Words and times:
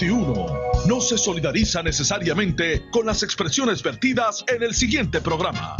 Noti1 0.00 0.86
no 0.86 1.00
se 1.00 1.18
solidariza 1.18 1.82
necesariamente 1.82 2.82
con 2.90 3.06
las 3.06 3.22
expresiones 3.22 3.82
vertidas 3.82 4.44
en 4.48 4.62
el 4.62 4.74
siguiente 4.74 5.20
programa. 5.20 5.76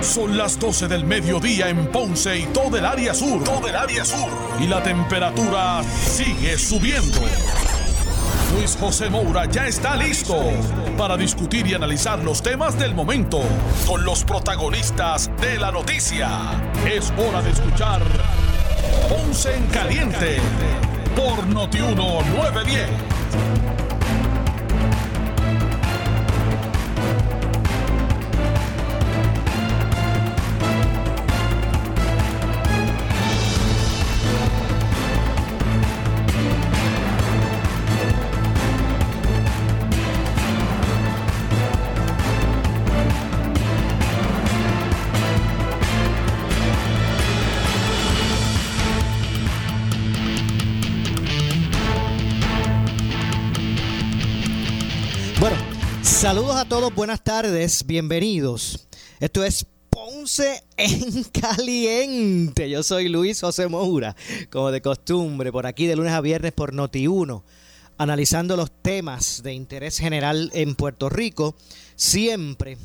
Son 0.00 0.36
las 0.36 0.58
12 0.58 0.88
del 0.88 1.04
mediodía 1.04 1.68
en 1.68 1.86
Ponce 1.86 2.38
y 2.38 2.46
todo 2.46 2.76
el 2.76 2.84
área 2.84 3.14
sur. 3.14 3.42
Todo 3.44 3.68
el 3.68 3.76
área 3.76 4.04
sur. 4.04 4.28
Y 4.60 4.66
la 4.66 4.82
temperatura 4.82 5.82
sigue 5.84 6.58
subiendo. 6.58 7.20
Luis 8.54 8.76
José 8.78 9.08
Moura 9.08 9.46
ya 9.46 9.66
está 9.66 9.96
listo 9.96 10.36
para 10.98 11.16
discutir 11.16 11.66
y 11.66 11.74
analizar 11.74 12.18
los 12.22 12.42
temas 12.42 12.78
del 12.78 12.94
momento 12.94 13.40
con 13.86 14.04
los 14.04 14.24
protagonistas 14.24 15.30
de 15.40 15.58
la 15.58 15.70
noticia. 15.72 16.28
Es 16.84 17.12
hora 17.16 17.40
de 17.40 17.50
escuchar 17.50 18.02
Ponce 19.08 19.54
en 19.54 19.66
Caliente 19.68 20.38
por 21.14 21.46
Notiuno 21.46 22.22
910. 22.22 23.83
Saludos 56.24 56.56
a 56.56 56.64
todos, 56.64 56.94
buenas 56.94 57.22
tardes, 57.22 57.84
bienvenidos. 57.84 58.88
Esto 59.20 59.44
es 59.44 59.66
Ponce 59.90 60.64
en 60.78 61.22
Caliente. 61.38 62.70
Yo 62.70 62.82
soy 62.82 63.10
Luis 63.10 63.42
José 63.42 63.68
Moura, 63.68 64.16
como 64.50 64.70
de 64.70 64.80
costumbre, 64.80 65.52
por 65.52 65.66
aquí 65.66 65.86
de 65.86 65.96
lunes 65.96 66.14
a 66.14 66.22
viernes 66.22 66.52
por 66.52 66.72
Noti1, 66.72 67.42
analizando 67.98 68.56
los 68.56 68.70
temas 68.70 69.42
de 69.42 69.52
interés 69.52 69.98
general 69.98 70.50
en 70.54 70.76
Puerto 70.76 71.10
Rico, 71.10 71.56
siempre 71.94 72.78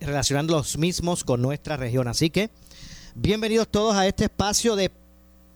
relacionando 0.00 0.56
los 0.56 0.78
mismos 0.78 1.22
con 1.22 1.42
nuestra 1.42 1.76
región. 1.76 2.08
Así 2.08 2.30
que, 2.30 2.48
bienvenidos 3.14 3.68
todos 3.68 3.94
a 3.94 4.06
este 4.06 4.24
espacio 4.24 4.74
de, 4.74 4.90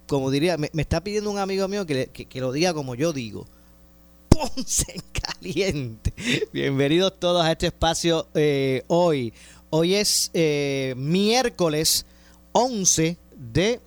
como 0.07 0.31
diría, 0.31 0.59
me, 0.59 0.69
está 0.75 1.03
pidiendo 1.03 1.31
un 1.31 1.39
amigo 1.39 1.67
mío 1.69 1.86
que 1.86 2.29
lo 2.34 2.53
diga 2.53 2.75
como 2.75 2.95
yo 2.95 3.14
digo 3.14 3.47
Ponce 4.41 4.86
en 4.94 5.02
Caliente. 5.12 6.14
Bienvenidos 6.50 7.20
todos 7.20 7.44
a 7.44 7.52
este 7.52 7.66
espacio 7.66 8.27
eh, 8.33 8.84
hoy. 8.86 9.34
Hoy 9.69 9.96
es 9.96 10.30
eh, 10.33 10.94
miércoles 10.96 12.06
11 12.52 13.18
de 13.36 13.80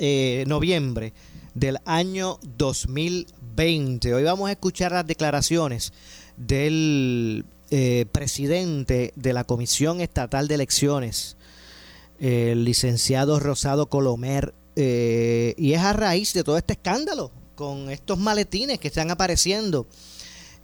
eh, 0.00 0.44
noviembre 0.48 1.12
del 1.54 1.78
año 1.84 2.40
2020. 2.58 4.14
Hoy 4.14 4.24
vamos 4.24 4.48
a 4.48 4.52
escuchar 4.52 4.90
las 4.90 5.06
declaraciones 5.06 5.92
del 6.36 7.44
presidente 8.10 9.12
de 9.14 9.32
la 9.32 9.44
Comisión 9.44 10.00
Estatal 10.00 10.48
de 10.48 10.56
Elecciones, 10.56 11.36
el 12.18 12.64
licenciado 12.64 13.38
Rosado 13.38 13.86
Colomer, 13.86 14.54
y 14.76 15.72
es 15.72 15.80
a 15.80 15.92
raíz 15.92 16.34
de 16.34 16.42
todo 16.42 16.56
este 16.56 16.72
escándalo 16.72 17.30
con 17.54 17.90
estos 17.90 18.18
maletines 18.18 18.78
que 18.78 18.88
están 18.88 19.10
apareciendo 19.10 19.86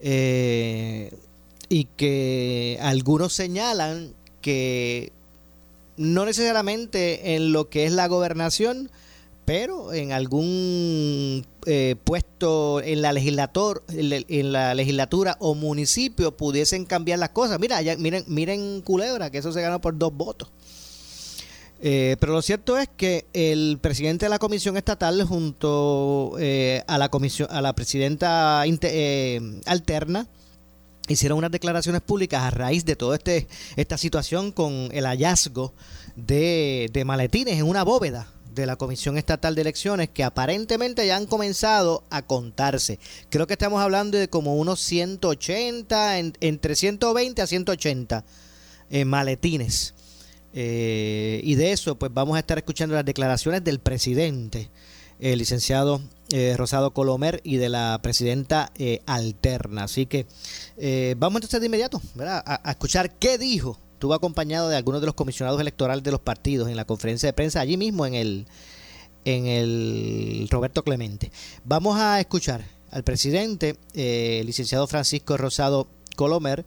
eh, 0.00 1.12
y 1.68 1.84
que 1.84 2.78
algunos 2.80 3.32
señalan 3.32 4.14
que 4.40 5.12
no 5.96 6.24
necesariamente 6.24 7.34
en 7.34 7.52
lo 7.52 7.68
que 7.68 7.84
es 7.84 7.92
la 7.92 8.08
gobernación, 8.08 8.90
pero 9.44 9.92
en 9.92 10.12
algún 10.12 11.44
eh, 11.66 11.96
puesto 12.04 12.80
en 12.80 13.02
la, 13.02 13.12
legislator, 13.12 13.82
en 13.88 14.52
la 14.52 14.74
legislatura 14.74 15.36
o 15.40 15.54
municipio 15.54 16.36
pudiesen 16.36 16.86
cambiar 16.86 17.18
las 17.18 17.30
cosas. 17.30 17.60
Mira, 17.60 17.80
miren, 17.98 18.24
miren 18.28 18.80
Culebra, 18.80 19.30
que 19.30 19.38
eso 19.38 19.52
se 19.52 19.60
ganó 19.60 19.80
por 19.80 19.98
dos 19.98 20.14
votos. 20.14 20.48
Eh, 21.82 22.16
pero 22.20 22.34
lo 22.34 22.42
cierto 22.42 22.76
es 22.76 22.88
que 22.94 23.26
el 23.32 23.78
presidente 23.80 24.26
de 24.26 24.30
la 24.30 24.38
comisión 24.38 24.76
estatal 24.76 25.22
junto 25.24 26.34
eh, 26.38 26.82
a 26.86 26.98
la 26.98 27.08
comisión 27.08 27.48
a 27.50 27.62
la 27.62 27.72
presidenta 27.72 28.62
eh, 28.66 29.40
alterna 29.64 30.28
hicieron 31.08 31.38
unas 31.38 31.50
declaraciones 31.50 32.02
públicas 32.02 32.42
a 32.42 32.50
raíz 32.50 32.84
de 32.84 32.96
toda 32.96 33.16
este 33.16 33.48
esta 33.76 33.96
situación 33.96 34.52
con 34.52 34.90
el 34.92 35.06
hallazgo 35.06 35.72
de, 36.16 36.90
de 36.92 37.04
maletines 37.06 37.58
en 37.58 37.66
una 37.66 37.82
bóveda 37.82 38.30
de 38.54 38.66
la 38.66 38.76
Comisión 38.76 39.16
Estatal 39.16 39.54
de 39.54 39.62
Elecciones 39.62 40.10
que 40.10 40.24
aparentemente 40.24 41.06
ya 41.06 41.16
han 41.16 41.26
comenzado 41.26 42.02
a 42.10 42.22
contarse. 42.22 42.98
Creo 43.30 43.46
que 43.46 43.54
estamos 43.54 43.80
hablando 43.80 44.18
de 44.18 44.28
como 44.28 44.56
unos 44.56 44.80
180, 44.80 46.18
entre 46.18 46.74
120 46.74 47.42
a 47.42 47.46
180 47.46 48.24
maletines 49.06 49.94
eh, 50.52 51.40
y 51.44 51.54
de 51.54 51.72
eso, 51.72 51.96
pues 51.96 52.12
vamos 52.12 52.36
a 52.36 52.40
estar 52.40 52.58
escuchando 52.58 52.94
las 52.94 53.04
declaraciones 53.04 53.62
del 53.62 53.78
presidente, 53.78 54.70
el 55.20 55.38
licenciado 55.38 56.00
eh, 56.30 56.54
Rosado 56.56 56.92
Colomer, 56.92 57.40
y 57.44 57.56
de 57.56 57.68
la 57.68 57.98
presidenta 58.02 58.72
eh, 58.76 59.00
alterna. 59.06 59.84
Así 59.84 60.06
que 60.06 60.26
vamos 61.16 61.38
entonces 61.38 61.60
de 61.60 61.66
inmediato 61.66 62.00
A, 62.20 62.68
a, 62.68 62.70
escuchar 62.70 63.18
qué 63.18 63.38
dijo. 63.38 63.78
Estuvo 63.92 64.14
acompañado 64.14 64.70
de 64.70 64.76
algunos 64.76 65.02
de 65.02 65.06
los 65.06 65.14
comisionados 65.14 65.60
electorales 65.60 66.02
de 66.02 66.10
los 66.10 66.20
partidos 66.20 66.70
en 66.70 66.76
la 66.76 66.86
conferencia 66.86 67.26
de 67.26 67.34
prensa 67.34 67.60
allí 67.60 67.76
mismo 67.76 68.06
en 68.06 68.14
el, 68.14 68.46
en 69.26 69.46
el 69.46 70.48
Roberto 70.50 70.82
Clemente. 70.82 71.30
Vamos 71.64 71.98
a 71.98 72.18
escuchar 72.18 72.64
al 72.90 73.04
presidente, 73.04 73.76
el 73.92 74.46
licenciado 74.46 74.86
Francisco 74.86 75.36
Rosado 75.36 75.86
Colomer, 76.16 76.64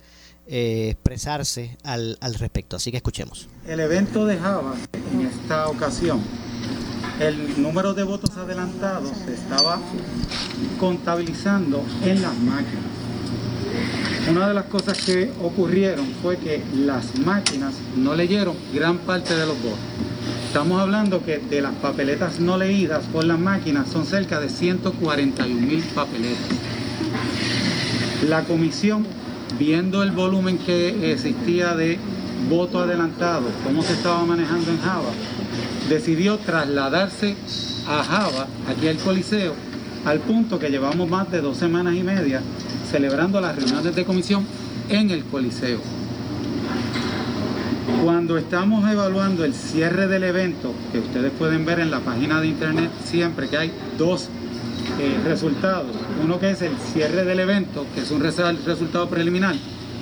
eh, 0.47 0.89
expresarse 0.91 1.77
al, 1.83 2.17
al 2.21 2.33
respecto. 2.35 2.75
Así 2.75 2.91
que 2.91 2.97
escuchemos. 2.97 3.47
El 3.67 3.79
evento 3.79 4.25
de 4.25 4.37
Java 4.37 4.73
en 5.13 5.21
esta 5.21 5.67
ocasión, 5.67 6.21
el 7.19 7.61
número 7.61 7.93
de 7.93 8.03
votos 8.03 8.35
adelantados 8.37 9.11
se 9.25 9.33
estaba 9.33 9.79
contabilizando 10.79 11.83
en 12.03 12.21
las 12.21 12.37
máquinas. 12.39 12.93
Una 14.29 14.47
de 14.47 14.53
las 14.53 14.65
cosas 14.65 14.97
que 14.99 15.31
ocurrieron 15.41 16.05
fue 16.21 16.37
que 16.37 16.63
las 16.73 17.17
máquinas 17.19 17.73
no 17.97 18.15
leyeron 18.15 18.55
gran 18.73 18.97
parte 18.99 19.35
de 19.35 19.45
los 19.45 19.61
votos. 19.61 19.79
Estamos 20.47 20.79
hablando 20.79 21.25
que 21.25 21.39
de 21.39 21.61
las 21.61 21.73
papeletas 21.75 22.39
no 22.39 22.57
leídas 22.57 23.03
por 23.05 23.23
las 23.25 23.39
máquinas 23.39 23.89
son 23.89 24.05
cerca 24.05 24.39
de 24.39 24.49
141 24.49 25.61
mil 25.61 25.81
papeletas. 25.95 26.47
La 28.29 28.43
comisión 28.43 29.05
viendo 29.63 30.03
el 30.03 30.11
volumen 30.11 30.57
que 30.57 31.13
existía 31.13 31.73
de 31.73 31.97
voto 32.49 32.79
adelantado, 32.79 33.45
cómo 33.63 33.81
se 33.81 33.93
estaba 33.93 34.25
manejando 34.25 34.69
en 34.71 34.81
Java, 34.81 35.09
decidió 35.87 36.37
trasladarse 36.37 37.37
a 37.87 38.03
Java, 38.03 38.47
aquí 38.67 38.89
al 38.89 38.97
Coliseo, 38.97 39.53
al 40.03 40.19
punto 40.19 40.59
que 40.59 40.69
llevamos 40.69 41.09
más 41.09 41.31
de 41.31 41.39
dos 41.39 41.55
semanas 41.55 41.95
y 41.95 42.03
media 42.03 42.41
celebrando 42.91 43.39
las 43.39 43.55
reuniones 43.55 43.95
de 43.95 44.03
comisión 44.03 44.45
en 44.89 45.11
el 45.11 45.23
Coliseo. 45.23 45.79
Cuando 48.03 48.37
estamos 48.37 48.91
evaluando 48.91 49.45
el 49.45 49.53
cierre 49.53 50.07
del 50.09 50.25
evento, 50.25 50.73
que 50.91 50.99
ustedes 50.99 51.31
pueden 51.31 51.65
ver 51.65 51.79
en 51.79 51.89
la 51.89 52.01
página 52.01 52.41
de 52.41 52.47
internet 52.47 52.91
siempre 53.05 53.47
que 53.47 53.57
hay 53.57 53.71
dos 53.97 54.27
eh, 54.99 55.19
resultados. 55.23 55.95
Uno 56.23 56.39
que 56.39 56.51
es 56.51 56.61
el 56.61 56.77
cierre 56.77 57.25
del 57.25 57.39
evento, 57.39 57.85
que 57.93 58.01
es 58.01 58.11
un 58.11 58.21
resultado 58.21 59.09
preliminar, 59.09 59.55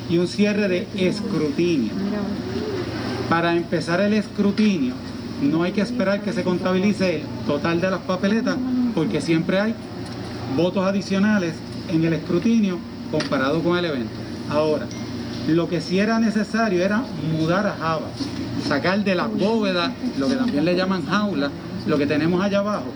y 0.09 0.17
un 0.17 0.27
cierre 0.27 0.67
de 0.67 0.87
escrutinio. 0.95 1.93
Para 3.29 3.55
empezar 3.55 4.01
el 4.01 4.13
escrutinio, 4.13 4.93
no 5.41 5.63
hay 5.63 5.71
que 5.71 5.81
esperar 5.81 6.21
que 6.21 6.33
se 6.33 6.43
contabilice 6.43 7.17
el 7.17 7.27
total 7.47 7.79
de 7.79 7.91
las 7.91 8.01
papeletas, 8.01 8.57
porque 8.93 9.21
siempre 9.21 9.59
hay 9.59 9.75
votos 10.55 10.85
adicionales 10.85 11.53
en 11.89 12.03
el 12.03 12.13
escrutinio 12.13 12.77
comparado 13.09 13.61
con 13.61 13.77
el 13.77 13.85
evento. 13.85 14.11
Ahora, 14.49 14.85
lo 15.47 15.67
que 15.69 15.81
sí 15.81 15.99
era 15.99 16.19
necesario 16.19 16.83
era 16.83 17.03
mudar 17.37 17.65
a 17.67 17.75
Java, 17.77 18.07
sacar 18.67 19.03
de 19.03 19.15
la 19.15 19.27
bóveda, 19.27 19.91
lo 20.19 20.27
que 20.27 20.35
también 20.35 20.65
le 20.65 20.75
llaman 20.75 21.05
jaula, 21.05 21.49
lo 21.87 21.97
que 21.97 22.05
tenemos 22.05 22.43
allá 22.43 22.59
abajo, 22.59 22.91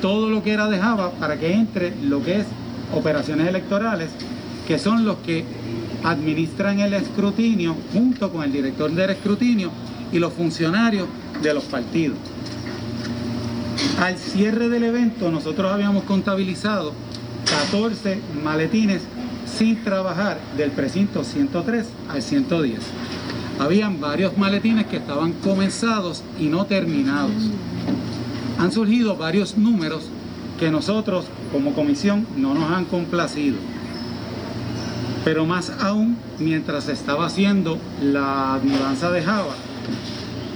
todo 0.00 0.30
lo 0.30 0.42
que 0.42 0.52
era 0.52 0.68
de 0.68 0.78
Java 0.78 1.10
para 1.12 1.38
que 1.38 1.52
entre 1.52 1.94
lo 2.02 2.22
que 2.22 2.40
es 2.40 2.46
operaciones 2.94 3.48
electorales, 3.48 4.10
que 4.66 4.78
son 4.78 5.04
los 5.04 5.18
que 5.18 5.44
administran 6.04 6.80
el 6.80 6.94
escrutinio 6.94 7.76
junto 7.92 8.30
con 8.30 8.42
el 8.42 8.52
director 8.52 8.90
del 8.90 9.10
escrutinio 9.10 9.70
y 10.12 10.18
los 10.18 10.32
funcionarios 10.32 11.06
de 11.42 11.54
los 11.54 11.64
partidos. 11.64 12.16
Al 14.00 14.16
cierre 14.16 14.68
del 14.68 14.84
evento 14.84 15.30
nosotros 15.30 15.72
habíamos 15.72 16.04
contabilizado 16.04 16.92
14 17.70 18.20
maletines 18.42 19.02
sin 19.46 19.82
trabajar 19.82 20.38
del 20.56 20.70
precinto 20.70 21.24
103 21.24 21.86
al 22.08 22.22
110. 22.22 22.78
Habían 23.58 24.00
varios 24.00 24.38
maletines 24.38 24.86
que 24.86 24.96
estaban 24.96 25.32
comenzados 25.32 26.22
y 26.38 26.46
no 26.46 26.64
terminados. 26.64 27.50
Han 28.60 28.72
surgido 28.72 29.16
varios 29.16 29.56
números 29.56 30.02
que 30.58 30.70
nosotros 30.70 31.24
como 31.50 31.72
comisión 31.72 32.26
no 32.36 32.52
nos 32.52 32.70
han 32.70 32.84
complacido. 32.84 33.56
Pero 35.24 35.46
más 35.46 35.72
aún, 35.80 36.18
mientras 36.38 36.84
se 36.84 36.92
estaba 36.92 37.24
haciendo 37.24 37.78
la 38.02 38.60
mudanza 38.62 39.10
de 39.10 39.22
Java, 39.22 39.54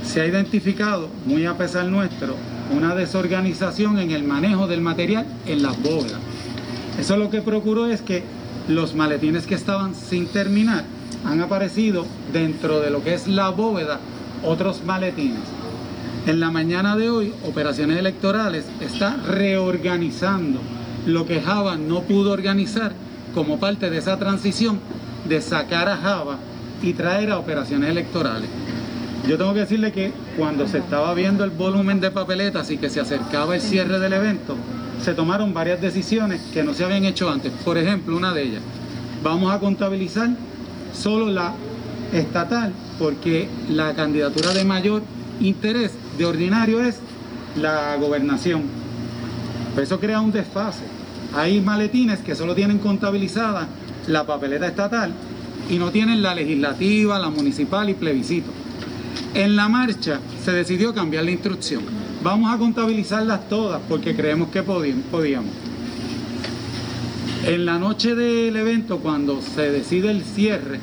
se 0.04 0.20
ha 0.20 0.26
identificado, 0.26 1.08
muy 1.24 1.46
a 1.46 1.56
pesar 1.56 1.86
nuestro, 1.86 2.36
una 2.76 2.94
desorganización 2.94 3.98
en 3.98 4.10
el 4.10 4.22
manejo 4.22 4.66
del 4.66 4.82
material 4.82 5.24
en 5.46 5.62
las 5.62 5.80
bóvedas. 5.82 6.20
Eso 7.00 7.16
lo 7.16 7.30
que 7.30 7.40
procuró 7.40 7.86
es 7.86 8.02
que 8.02 8.22
los 8.68 8.94
maletines 8.94 9.46
que 9.46 9.54
estaban 9.54 9.94
sin 9.94 10.26
terminar 10.26 10.84
han 11.24 11.40
aparecido 11.40 12.04
dentro 12.34 12.80
de 12.80 12.90
lo 12.90 13.02
que 13.02 13.14
es 13.14 13.26
la 13.26 13.48
bóveda 13.48 13.98
otros 14.44 14.84
maletines. 14.84 15.63
En 16.26 16.40
la 16.40 16.50
mañana 16.50 16.96
de 16.96 17.10
hoy, 17.10 17.34
Operaciones 17.44 17.98
Electorales 17.98 18.64
está 18.80 19.14
reorganizando 19.14 20.58
lo 21.04 21.26
que 21.26 21.42
Java 21.42 21.76
no 21.76 22.00
pudo 22.00 22.32
organizar 22.32 22.92
como 23.34 23.60
parte 23.60 23.90
de 23.90 23.98
esa 23.98 24.18
transición 24.18 24.80
de 25.28 25.42
sacar 25.42 25.86
a 25.86 25.98
Java 25.98 26.38
y 26.82 26.94
traer 26.94 27.30
a 27.30 27.38
operaciones 27.38 27.90
electorales. 27.90 28.48
Yo 29.28 29.36
tengo 29.36 29.52
que 29.52 29.60
decirle 29.60 29.92
que 29.92 30.12
cuando 30.38 30.66
se 30.66 30.78
estaba 30.78 31.12
viendo 31.12 31.44
el 31.44 31.50
volumen 31.50 32.00
de 32.00 32.10
papeletas 32.10 32.70
y 32.70 32.78
que 32.78 32.88
se 32.88 33.00
acercaba 33.00 33.54
el 33.54 33.60
cierre 33.60 33.98
del 33.98 34.14
evento, 34.14 34.56
se 35.02 35.12
tomaron 35.12 35.52
varias 35.52 35.82
decisiones 35.82 36.40
que 36.54 36.64
no 36.64 36.72
se 36.72 36.84
habían 36.84 37.04
hecho 37.04 37.28
antes. 37.28 37.52
Por 37.52 37.76
ejemplo, 37.76 38.16
una 38.16 38.32
de 38.32 38.44
ellas, 38.44 38.62
vamos 39.22 39.52
a 39.52 39.60
contabilizar 39.60 40.30
solo 40.94 41.30
la 41.30 41.52
estatal 42.14 42.72
porque 42.98 43.46
la 43.68 43.92
candidatura 43.92 44.54
de 44.54 44.64
mayor 44.64 45.02
interés 45.40 45.90
de 46.18 46.24
ordinario 46.24 46.80
es 46.80 46.96
la 47.56 47.96
gobernación. 47.96 48.62
eso 49.80 49.98
crea 49.98 50.20
un 50.20 50.32
desfase. 50.32 50.84
Hay 51.34 51.60
maletines 51.60 52.20
que 52.20 52.34
solo 52.34 52.54
tienen 52.54 52.78
contabilizada 52.78 53.68
la 54.06 54.24
papeleta 54.24 54.66
estatal 54.66 55.12
y 55.68 55.78
no 55.78 55.90
tienen 55.90 56.22
la 56.22 56.34
legislativa, 56.34 57.18
la 57.18 57.30
municipal 57.30 57.90
y 57.90 57.94
plebiscito. 57.94 58.50
En 59.34 59.56
la 59.56 59.68
marcha 59.68 60.20
se 60.44 60.52
decidió 60.52 60.94
cambiar 60.94 61.24
la 61.24 61.32
instrucción. 61.32 61.82
Vamos 62.22 62.54
a 62.54 62.58
contabilizarlas 62.58 63.48
todas 63.48 63.80
porque 63.88 64.14
creemos 64.14 64.48
que 64.48 64.62
podíamos. 64.62 65.52
En 67.46 67.66
la 67.66 67.78
noche 67.78 68.14
del 68.14 68.56
evento, 68.56 69.00
cuando 69.00 69.42
se 69.42 69.70
decide 69.70 70.10
el 70.10 70.22
cierre, 70.22 70.78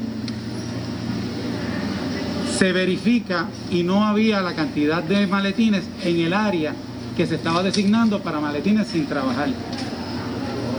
se 2.61 2.73
verifica 2.73 3.47
y 3.71 3.81
no 3.81 4.05
había 4.05 4.39
la 4.39 4.53
cantidad 4.53 5.01
de 5.01 5.25
maletines 5.25 5.81
en 6.03 6.19
el 6.19 6.31
área 6.31 6.75
que 7.17 7.25
se 7.25 7.33
estaba 7.33 7.63
designando 7.63 8.19
para 8.19 8.39
maletines 8.39 8.85
sin 8.87 9.07
trabajar. 9.07 9.49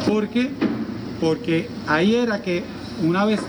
¿Por 0.07 0.29
qué? 0.29 0.49
Porque 1.21 1.69
ahí 1.89 2.15
era 2.15 2.41
que 2.41 2.63
una 3.03 3.25
vez 3.25 3.41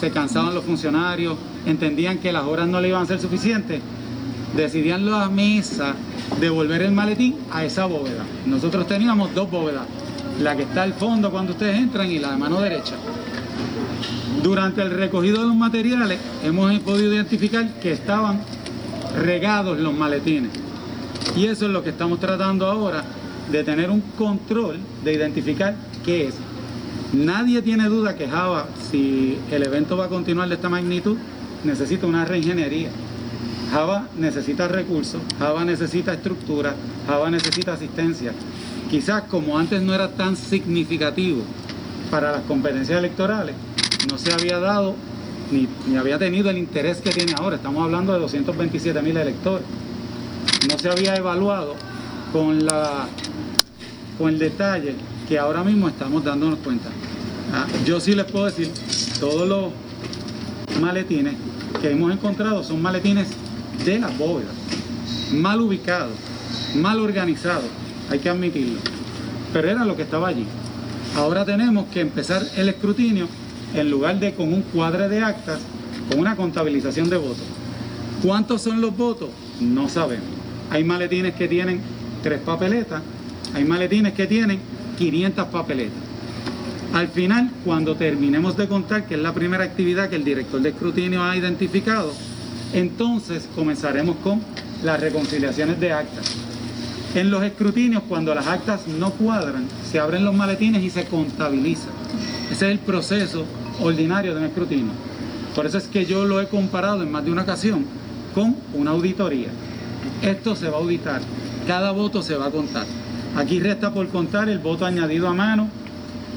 se 0.00 0.10
cansaban 0.10 0.54
los 0.54 0.64
funcionarios, 0.64 1.36
entendían 1.66 2.16
que 2.16 2.32
las 2.32 2.44
horas 2.44 2.66
no 2.66 2.80
le 2.80 2.88
iban 2.88 3.02
a 3.02 3.06
ser 3.06 3.20
suficientes, 3.20 3.82
decidían 4.56 5.04
la 5.04 5.28
mesa 5.28 5.94
devolver 6.40 6.80
el 6.80 6.92
maletín 6.92 7.36
a 7.50 7.62
esa 7.62 7.84
bóveda. 7.84 8.24
Nosotros 8.46 8.86
teníamos 8.86 9.34
dos 9.34 9.50
bóvedas, 9.50 9.82
la 10.40 10.56
que 10.56 10.62
está 10.62 10.84
al 10.84 10.94
fondo 10.94 11.30
cuando 11.30 11.52
ustedes 11.52 11.76
entran 11.76 12.10
y 12.10 12.18
la 12.18 12.30
de 12.30 12.38
mano 12.38 12.58
derecha. 12.58 12.94
Durante 14.42 14.82
el 14.82 14.90
recogido 14.90 15.40
de 15.40 15.46
los 15.46 15.56
materiales 15.56 16.18
hemos 16.42 16.76
podido 16.80 17.14
identificar 17.14 17.78
que 17.80 17.92
estaban 17.92 18.40
regados 19.16 19.78
los 19.78 19.94
maletines. 19.94 20.50
Y 21.36 21.46
eso 21.46 21.66
es 21.66 21.70
lo 21.70 21.84
que 21.84 21.90
estamos 21.90 22.18
tratando 22.18 22.66
ahora, 22.66 23.04
de 23.50 23.62
tener 23.62 23.88
un 23.90 24.00
control, 24.00 24.78
de 25.04 25.12
identificar 25.12 25.76
qué 26.04 26.26
es. 26.26 26.34
Nadie 27.12 27.62
tiene 27.62 27.84
duda 27.88 28.16
que 28.16 28.28
Java, 28.28 28.66
si 28.90 29.38
el 29.50 29.62
evento 29.62 29.96
va 29.96 30.06
a 30.06 30.08
continuar 30.08 30.48
de 30.48 30.56
esta 30.56 30.68
magnitud, 30.68 31.16
necesita 31.62 32.06
una 32.06 32.24
reingeniería. 32.24 32.88
Java 33.70 34.08
necesita 34.18 34.66
recursos, 34.66 35.22
Java 35.38 35.64
necesita 35.64 36.14
estructura, 36.14 36.74
Java 37.06 37.30
necesita 37.30 37.74
asistencia. 37.74 38.32
Quizás 38.90 39.22
como 39.22 39.56
antes 39.56 39.80
no 39.82 39.94
era 39.94 40.08
tan 40.08 40.36
significativo 40.36 41.42
para 42.10 42.32
las 42.32 42.42
competencias 42.42 42.98
electorales, 42.98 43.54
no 44.10 44.18
se 44.18 44.32
había 44.32 44.58
dado 44.58 44.94
ni, 45.50 45.68
ni 45.86 45.96
había 45.96 46.18
tenido 46.18 46.50
el 46.50 46.58
interés 46.58 46.98
que 46.98 47.10
tiene 47.10 47.34
ahora. 47.38 47.56
Estamos 47.56 47.84
hablando 47.84 48.12
de 48.12 48.20
227 48.20 49.00
mil 49.02 49.16
electores. 49.16 49.64
No 50.68 50.78
se 50.78 50.88
había 50.88 51.14
evaluado 51.16 51.74
con, 52.32 52.64
la, 52.64 53.06
con 54.18 54.30
el 54.30 54.38
detalle 54.38 54.94
que 55.28 55.38
ahora 55.38 55.62
mismo 55.62 55.88
estamos 55.88 56.24
dándonos 56.24 56.58
cuenta. 56.60 56.88
Ah, 57.52 57.66
yo 57.84 58.00
sí 58.00 58.14
les 58.14 58.24
puedo 58.24 58.46
decir, 58.46 58.70
todos 59.20 59.46
los 59.48 60.80
maletines 60.80 61.34
que 61.80 61.90
hemos 61.90 62.12
encontrado 62.12 62.64
son 62.64 62.80
maletines 62.80 63.28
de 63.84 63.98
las 63.98 64.16
bóvedas, 64.16 64.54
mal 65.32 65.60
ubicados, 65.60 66.14
mal 66.76 67.00
organizados, 67.00 67.64
hay 68.10 68.18
que 68.20 68.28
admitirlo. 68.28 68.78
Pero 69.52 69.68
era 69.68 69.84
lo 69.84 69.96
que 69.96 70.02
estaba 70.02 70.28
allí. 70.28 70.46
Ahora 71.16 71.44
tenemos 71.44 71.86
que 71.88 72.00
empezar 72.00 72.42
el 72.56 72.70
escrutinio 72.70 73.28
en 73.74 73.90
lugar 73.90 74.18
de 74.20 74.34
con 74.34 74.52
un 74.52 74.62
cuadre 74.62 75.08
de 75.08 75.22
actas, 75.22 75.60
con 76.10 76.20
una 76.20 76.36
contabilización 76.36 77.08
de 77.08 77.16
votos. 77.16 77.44
¿Cuántos 78.22 78.62
son 78.62 78.80
los 78.80 78.96
votos? 78.96 79.30
No 79.60 79.88
sabemos. 79.88 80.26
Hay 80.70 80.84
maletines 80.84 81.34
que 81.34 81.48
tienen 81.48 81.80
tres 82.22 82.40
papeletas, 82.40 83.02
hay 83.54 83.64
maletines 83.64 84.12
que 84.12 84.26
tienen 84.26 84.60
500 84.98 85.46
papeletas. 85.48 85.98
Al 86.94 87.08
final, 87.08 87.50
cuando 87.64 87.96
terminemos 87.96 88.56
de 88.56 88.68
contar, 88.68 89.06
que 89.06 89.14
es 89.14 89.20
la 89.20 89.32
primera 89.32 89.64
actividad 89.64 90.10
que 90.10 90.16
el 90.16 90.24
director 90.24 90.60
de 90.60 90.70
escrutinio 90.70 91.22
ha 91.22 91.36
identificado, 91.36 92.12
entonces 92.74 93.48
comenzaremos 93.54 94.16
con 94.16 94.40
las 94.82 95.00
reconciliaciones 95.00 95.80
de 95.80 95.92
actas. 95.92 96.36
En 97.14 97.30
los 97.30 97.42
escrutinios, 97.42 98.02
cuando 98.08 98.34
las 98.34 98.46
actas 98.46 98.86
no 98.88 99.10
cuadran, 99.10 99.66
se 99.90 99.98
abren 99.98 100.24
los 100.24 100.34
maletines 100.34 100.82
y 100.82 100.90
se 100.90 101.04
contabiliza. 101.04 101.88
Ese 102.50 102.66
es 102.66 102.72
el 102.72 102.78
proceso 102.78 103.44
ordinario 103.82 104.34
de 104.34 104.40
un 104.40 104.46
escrutinio. 104.46 104.92
Por 105.54 105.66
eso 105.66 105.78
es 105.78 105.86
que 105.86 106.06
yo 106.06 106.24
lo 106.24 106.40
he 106.40 106.48
comparado 106.48 107.02
en 107.02 107.10
más 107.10 107.24
de 107.24 107.30
una 107.30 107.42
ocasión 107.42 107.84
con 108.34 108.56
una 108.74 108.92
auditoría. 108.92 109.48
Esto 110.22 110.56
se 110.56 110.68
va 110.68 110.78
a 110.78 110.80
auditar, 110.80 111.20
cada 111.66 111.90
voto 111.92 112.22
se 112.22 112.36
va 112.36 112.46
a 112.46 112.50
contar. 112.50 112.86
Aquí 113.36 113.60
resta 113.60 113.92
por 113.92 114.08
contar 114.08 114.48
el 114.48 114.58
voto 114.58 114.86
añadido 114.86 115.28
a 115.28 115.34
mano 115.34 115.68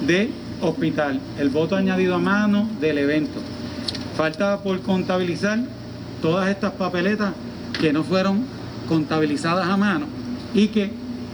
de 0.05 0.29
hospital, 0.61 1.19
el 1.39 1.49
voto 1.49 1.75
añadido 1.75 2.15
a 2.15 2.19
mano 2.19 2.67
del 2.79 2.97
evento. 2.97 3.39
Falta 4.17 4.57
por 4.59 4.81
contabilizar 4.81 5.59
todas 6.21 6.49
estas 6.49 6.71
papeletas 6.73 7.33
que 7.79 7.91
no 7.91 8.03
fueron 8.03 8.43
contabilizadas 8.87 9.67
a 9.67 9.77
mano 9.77 10.05
y 10.53 10.67
que 10.67 10.89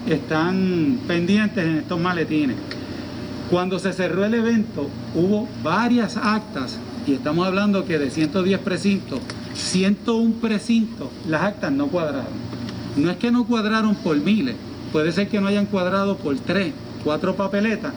están 0.08 1.00
pendientes 1.08 1.63
en 1.63 1.77
estos 1.77 2.00
maletines. 2.00 2.58
Cuando 3.51 3.79
se 3.79 3.91
cerró 3.91 4.24
el 4.24 4.34
evento 4.34 4.88
hubo 5.13 5.46
varias 5.62 6.15
actas 6.15 6.79
y 7.05 7.15
estamos 7.15 7.46
hablando 7.46 7.84
que 7.84 8.00
de 8.00 8.10
110 8.10 8.60
precintos, 8.62 9.20
101 9.55 10.36
precintos, 10.36 11.10
las 11.27 11.41
actas 11.41 11.74
no 11.74 11.88
cuadraron. 11.88 12.31
No 12.96 13.12
es 13.12 13.17
que 13.17 13.29
no 13.29 13.46
cuadraron 13.46 13.96
por 13.96 14.15
miles, 14.15 14.55
puede 14.93 15.12
ser 15.12 15.27
que 15.27 15.41
no 15.41 15.48
hayan 15.48 15.65
cuadrado 15.65 16.15
por 16.15 16.39
tres, 16.39 16.72
cuatro 17.03 17.36
papeletas, 17.36 17.91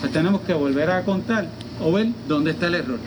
pues 0.00 0.10
tenemos 0.10 0.40
que 0.40 0.54
volver 0.54 0.90
a 0.90 1.02
contar 1.02 1.48
o 1.82 1.92
ver 1.92 2.08
dónde 2.26 2.52
está 2.52 2.68
el 2.68 2.76
error. 2.76 2.98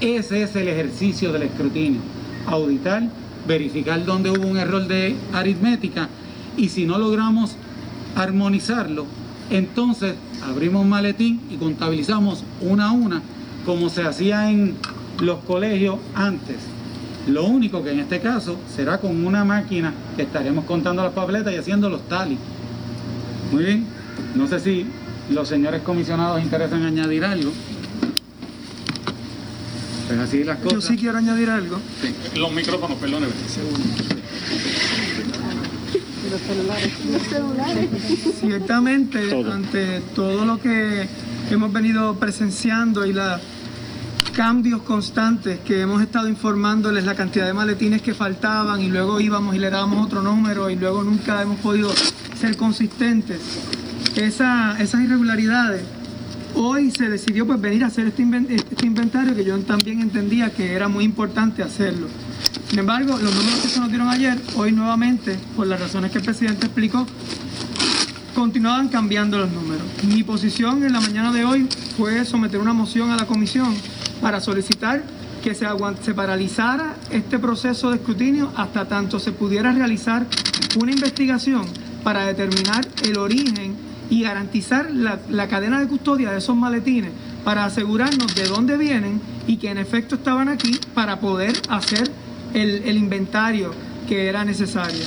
Ese 0.00 0.42
es 0.42 0.56
el 0.56 0.68
ejercicio 0.68 1.34
del 1.34 1.42
escrutinio. 1.42 2.00
Auditar, 2.46 3.02
verificar 3.46 4.02
dónde 4.06 4.30
hubo 4.30 4.46
un 4.46 4.56
error 4.56 4.88
de 4.88 5.16
aritmética 5.34 6.08
y 6.56 6.70
si 6.70 6.86
no 6.86 6.96
logramos 6.96 7.56
armonizarlo, 8.16 9.04
entonces 9.50 10.14
abrimos 10.44 10.84
maletín 10.86 11.40
y 11.50 11.56
contabilizamos 11.56 12.44
una 12.60 12.88
a 12.88 12.92
una 12.92 13.22
como 13.64 13.88
se 13.88 14.02
hacía 14.02 14.50
en 14.50 14.76
los 15.20 15.38
colegios 15.40 15.98
antes. 16.14 16.56
Lo 17.28 17.44
único 17.44 17.84
que 17.84 17.92
en 17.92 18.00
este 18.00 18.20
caso 18.20 18.58
será 18.74 18.98
con 18.98 19.24
una 19.24 19.44
máquina 19.44 19.92
que 20.16 20.22
estaremos 20.22 20.64
contando 20.64 21.02
las 21.02 21.12
papeletas 21.12 21.52
y 21.52 21.56
haciendo 21.56 21.88
los 21.88 22.08
tali. 22.08 22.36
Muy 23.52 23.64
bien, 23.64 23.86
no 24.34 24.48
sé 24.48 24.58
si 24.58 24.86
los 25.30 25.48
señores 25.48 25.82
comisionados 25.82 26.42
interesan 26.42 26.82
añadir 26.82 27.24
algo. 27.24 27.52
Pues 30.08 30.18
así 30.18 30.42
las 30.42 30.58
cosas. 30.58 30.74
Yo 30.74 30.80
sí 30.80 30.96
quiero 30.96 31.18
añadir 31.18 31.48
algo. 31.48 31.78
Los 32.36 32.52
micrófonos, 32.52 32.98
perdóneme. 32.98 33.32
Los 36.32 36.40
celulares. 37.28 37.88
Ciertamente, 38.40 39.44
ante 39.52 40.00
todo 40.14 40.46
lo 40.46 40.58
que 40.58 41.06
hemos 41.50 41.70
venido 41.70 42.14
presenciando 42.14 43.04
y 43.04 43.12
los 43.12 43.38
cambios 44.34 44.80
constantes 44.80 45.60
que 45.60 45.82
hemos 45.82 46.00
estado 46.00 46.28
informándoles 46.28 47.04
la 47.04 47.14
cantidad 47.14 47.44
de 47.44 47.52
maletines 47.52 48.00
que 48.00 48.14
faltaban 48.14 48.80
y 48.80 48.88
luego 48.88 49.20
íbamos 49.20 49.54
y 49.54 49.58
le 49.58 49.68
dábamos 49.68 50.06
otro 50.06 50.22
número 50.22 50.70
y 50.70 50.76
luego 50.76 51.04
nunca 51.04 51.42
hemos 51.42 51.60
podido 51.60 51.92
ser 52.40 52.56
consistentes. 52.56 53.38
esas 54.16 54.94
irregularidades 54.94 55.82
Hoy 56.54 56.90
se 56.90 57.08
decidió 57.08 57.46
pues 57.46 57.60
venir 57.60 57.84
a 57.84 57.86
hacer 57.86 58.06
este, 58.06 58.22
este, 58.50 58.86
inventario 58.86 59.34
que 59.34 59.44
yo 59.44 59.58
también 59.60 60.00
entendía 60.00 60.50
que 60.50 60.72
era 60.72 60.88
muy 60.88 61.04
importante 61.04 61.62
hacerlo. 61.62 62.08
Sin 62.68 62.78
embargo, 62.78 63.12
los 63.12 63.34
números 63.34 63.60
que 63.60 63.68
se 63.68 63.80
nos 63.80 63.88
dieron 63.88 64.08
ayer, 64.08 64.38
hoy 64.56 64.72
nuevamente, 64.72 65.36
por 65.56 65.66
las 65.66 65.80
razones 65.80 66.10
que 66.10 66.18
el 66.18 66.24
presidente 66.24 66.66
explicó, 66.66 67.06
continuaban 68.34 68.88
cambiando 68.88 69.38
los 69.38 69.50
números. 69.50 69.82
Mi 70.06 70.22
posición 70.22 70.82
en 70.84 70.92
la 70.92 71.00
mañana 71.00 71.32
de 71.32 71.44
hoy 71.44 71.68
fue 71.96 72.24
someter 72.24 72.60
una 72.60 72.72
moción 72.72 73.10
a 73.10 73.16
la 73.16 73.26
comisión 73.26 73.74
para 74.20 74.40
solicitar 74.40 75.02
que 75.42 75.54
se, 75.54 75.66
se 76.02 76.14
paralizara 76.14 76.96
este 77.10 77.38
proceso 77.38 77.90
de 77.90 77.96
escrutinio 77.96 78.52
hasta 78.56 78.86
tanto 78.86 79.18
se 79.18 79.32
pudiera 79.32 79.72
realizar 79.72 80.26
una 80.80 80.92
investigación 80.92 81.66
para 82.04 82.26
determinar 82.26 82.86
el 83.04 83.18
origen 83.18 83.91
y 84.12 84.20
garantizar 84.20 84.90
la, 84.90 85.48
cadena 85.48 85.80
de 85.80 85.88
custodia 85.88 86.32
de 86.32 86.36
esos 86.36 86.54
maletines 86.54 87.10
para 87.44 87.64
asegurarnos 87.64 88.34
de 88.34 88.46
dónde 88.46 88.76
vienen 88.76 89.22
y 89.46 89.56
que 89.56 89.70
en 89.70 89.78
efecto 89.78 90.16
estaban 90.16 90.50
aquí 90.50 90.78
para 90.92 91.18
poder 91.18 91.54
hacer 91.70 92.10
el, 92.52 92.82
el 92.84 92.98
inventario 92.98 93.72
que 94.06 94.28
era 94.28 94.44
necesario. 94.44 95.02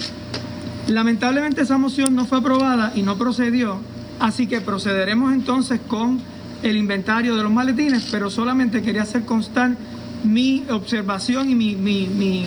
Lamentablemente 0.88 1.62
esa 1.62 1.78
moción 1.78 2.16
no 2.16 2.26
fue 2.26 2.40
aprobada 2.40 2.94
y 2.96 3.04
no 3.04 3.16
procedió, 3.16 3.78
así 4.20 4.48
que 4.48 4.60
procederemos 4.60 5.34
entonces 5.34 5.80
con 5.88 6.20
el 6.64 6.76
inventario 6.76 7.36
de 7.36 7.44
los 7.44 7.52
maletines, 7.52 8.08
pero 8.10 8.32
solamente 8.32 8.82
quería 8.82 9.04
hacer 9.04 9.24
constar 9.24 9.76
mi 10.24 10.64
observación 10.72 11.52
y 11.52 11.54
mi, 11.54 11.76
mi, 11.76 12.08
mi 12.08 12.46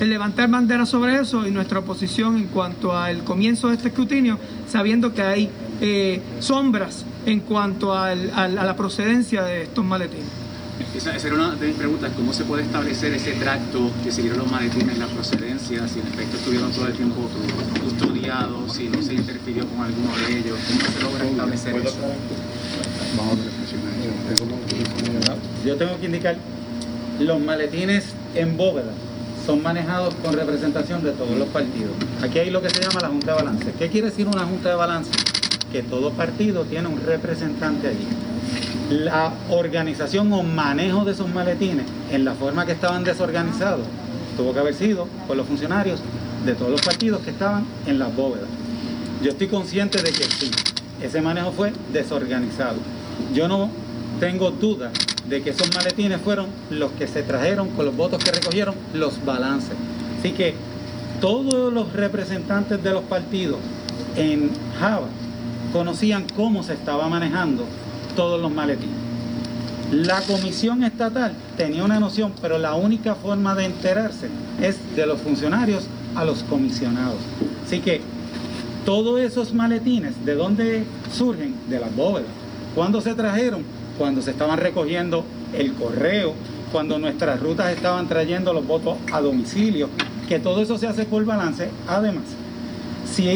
el 0.00 0.10
levantar 0.10 0.50
bandera 0.50 0.84
sobre 0.84 1.20
eso 1.20 1.46
y 1.46 1.52
nuestra 1.52 1.78
oposición 1.78 2.36
en 2.38 2.48
cuanto 2.48 2.96
al 2.96 3.22
comienzo 3.22 3.68
de 3.68 3.76
este 3.76 3.86
escrutinio, 3.86 4.36
sabiendo 4.66 5.14
que 5.14 5.22
hay 5.22 5.48
eh, 5.82 6.20
sombras 6.38 7.04
en 7.26 7.40
cuanto 7.40 7.92
a 7.92 8.14
la 8.14 8.76
procedencia 8.76 9.42
de 9.42 9.64
estos 9.64 9.84
maletines. 9.84 10.42
Esa, 10.96 11.16
era 11.16 11.34
una 11.34 11.54
de 11.56 11.66
mis 11.66 11.76
preguntas, 11.76 12.12
¿cómo 12.16 12.32
se 12.32 12.44
puede 12.44 12.62
establecer 12.62 13.12
ese 13.12 13.32
tracto 13.32 13.90
que 14.04 14.12
siguieron 14.12 14.38
los 14.38 14.50
maletines, 14.50 14.96
la 14.98 15.06
procedencia, 15.06 15.88
si 15.88 16.00
en 16.00 16.06
efecto 16.06 16.36
estuvieron 16.36 16.70
todo 16.70 16.86
el 16.86 16.92
tiempo 16.92 17.28
custodiados, 17.82 18.74
si 18.74 18.88
no 18.88 19.02
se 19.02 19.14
interfirió 19.14 19.66
con 19.66 19.80
alguno 19.80 20.16
de 20.16 20.38
ellos? 20.38 20.58
¿Cómo 20.68 20.80
se 20.80 21.02
logra 21.02 21.24
establecer 21.24 21.76
eso? 21.76 21.96
Yo 25.64 25.76
tengo 25.76 25.98
que 25.98 26.06
indicar, 26.06 26.36
los 27.18 27.40
maletines 27.40 28.04
en 28.34 28.56
bóveda 28.56 28.92
son 29.44 29.62
manejados 29.62 30.14
con 30.16 30.34
representación 30.34 31.02
de 31.02 31.12
todos 31.12 31.36
los 31.36 31.48
partidos. 31.48 31.92
Aquí 32.22 32.38
hay 32.38 32.50
lo 32.50 32.62
que 32.62 32.70
se 32.70 32.80
llama 32.80 33.00
la 33.00 33.08
Junta 33.08 33.32
de 33.32 33.42
Balance. 33.42 33.72
¿Qué 33.78 33.88
quiere 33.88 34.10
decir 34.10 34.28
una 34.28 34.44
Junta 34.44 34.68
de 34.68 34.74
Balance? 34.76 35.10
Que 35.72 35.82
todo 35.82 36.10
partido 36.10 36.64
tiene 36.64 36.88
un 36.88 37.00
representante 37.00 37.88
allí. 37.88 38.06
La 38.90 39.32
organización 39.48 40.30
o 40.34 40.42
manejo 40.42 41.04
de 41.06 41.12
esos 41.12 41.32
maletines 41.32 41.86
en 42.10 42.26
la 42.26 42.34
forma 42.34 42.66
que 42.66 42.72
estaban 42.72 43.04
desorganizados 43.04 43.86
tuvo 44.36 44.52
que 44.52 44.58
haber 44.58 44.74
sido 44.74 45.06
por 45.26 45.36
los 45.36 45.46
funcionarios 45.46 46.00
de 46.44 46.54
todos 46.54 46.70
los 46.70 46.82
partidos 46.82 47.22
que 47.22 47.30
estaban 47.30 47.64
en 47.86 47.98
las 47.98 48.14
bóvedas. 48.14 48.48
Yo 49.22 49.30
estoy 49.30 49.46
consciente 49.46 50.02
de 50.02 50.10
que 50.10 50.24
sí, 50.24 50.50
ese 51.00 51.22
manejo 51.22 51.52
fue 51.52 51.72
desorganizado. 51.90 52.76
Yo 53.32 53.48
no 53.48 53.70
tengo 54.20 54.50
duda 54.50 54.90
de 55.26 55.42
que 55.42 55.50
esos 55.50 55.74
maletines 55.74 56.20
fueron 56.20 56.48
los 56.68 56.92
que 56.92 57.06
se 57.06 57.22
trajeron 57.22 57.68
con 57.70 57.86
los 57.86 57.96
votos 57.96 58.22
que 58.22 58.30
recogieron 58.30 58.74
los 58.92 59.24
balances. 59.24 59.76
Así 60.18 60.32
que 60.32 60.54
todos 61.20 61.72
los 61.72 61.92
representantes 61.94 62.82
de 62.82 62.90
los 62.92 63.04
partidos 63.04 63.58
en 64.16 64.50
Java 64.78 65.06
conocían 65.72 66.26
cómo 66.36 66.62
se 66.62 66.74
estaba 66.74 67.08
manejando 67.08 67.64
todos 68.16 68.40
los 68.40 68.52
maletines. 68.52 68.96
La 69.90 70.20
comisión 70.22 70.84
estatal 70.84 71.34
tenía 71.56 71.84
una 71.84 72.00
noción, 72.00 72.32
pero 72.40 72.58
la 72.58 72.74
única 72.74 73.14
forma 73.14 73.54
de 73.54 73.66
enterarse 73.66 74.28
es 74.60 74.78
de 74.96 75.06
los 75.06 75.20
funcionarios 75.20 75.86
a 76.14 76.24
los 76.24 76.42
comisionados. 76.44 77.18
Así 77.64 77.80
que 77.80 78.00
todos 78.84 79.20
esos 79.20 79.52
maletines, 79.52 80.24
¿de 80.24 80.34
dónde 80.34 80.84
surgen? 81.12 81.54
De 81.68 81.78
las 81.78 81.94
bóvedas. 81.94 82.30
¿Cuándo 82.74 83.00
se 83.00 83.14
trajeron? 83.14 83.64
cuando 83.98 84.22
se 84.22 84.30
estaban 84.30 84.58
recogiendo 84.58 85.24
el 85.52 85.74
correo, 85.74 86.34
cuando 86.70 86.98
nuestras 86.98 87.40
rutas 87.40 87.72
estaban 87.72 88.08
trayendo 88.08 88.52
los 88.52 88.66
votos 88.66 88.96
a 89.12 89.20
domicilio, 89.20 89.88
que 90.28 90.38
todo 90.38 90.62
eso 90.62 90.78
se 90.78 90.86
hace 90.86 91.04
por 91.04 91.24
balance. 91.24 91.68
Además, 91.86 92.24
si 93.04 93.28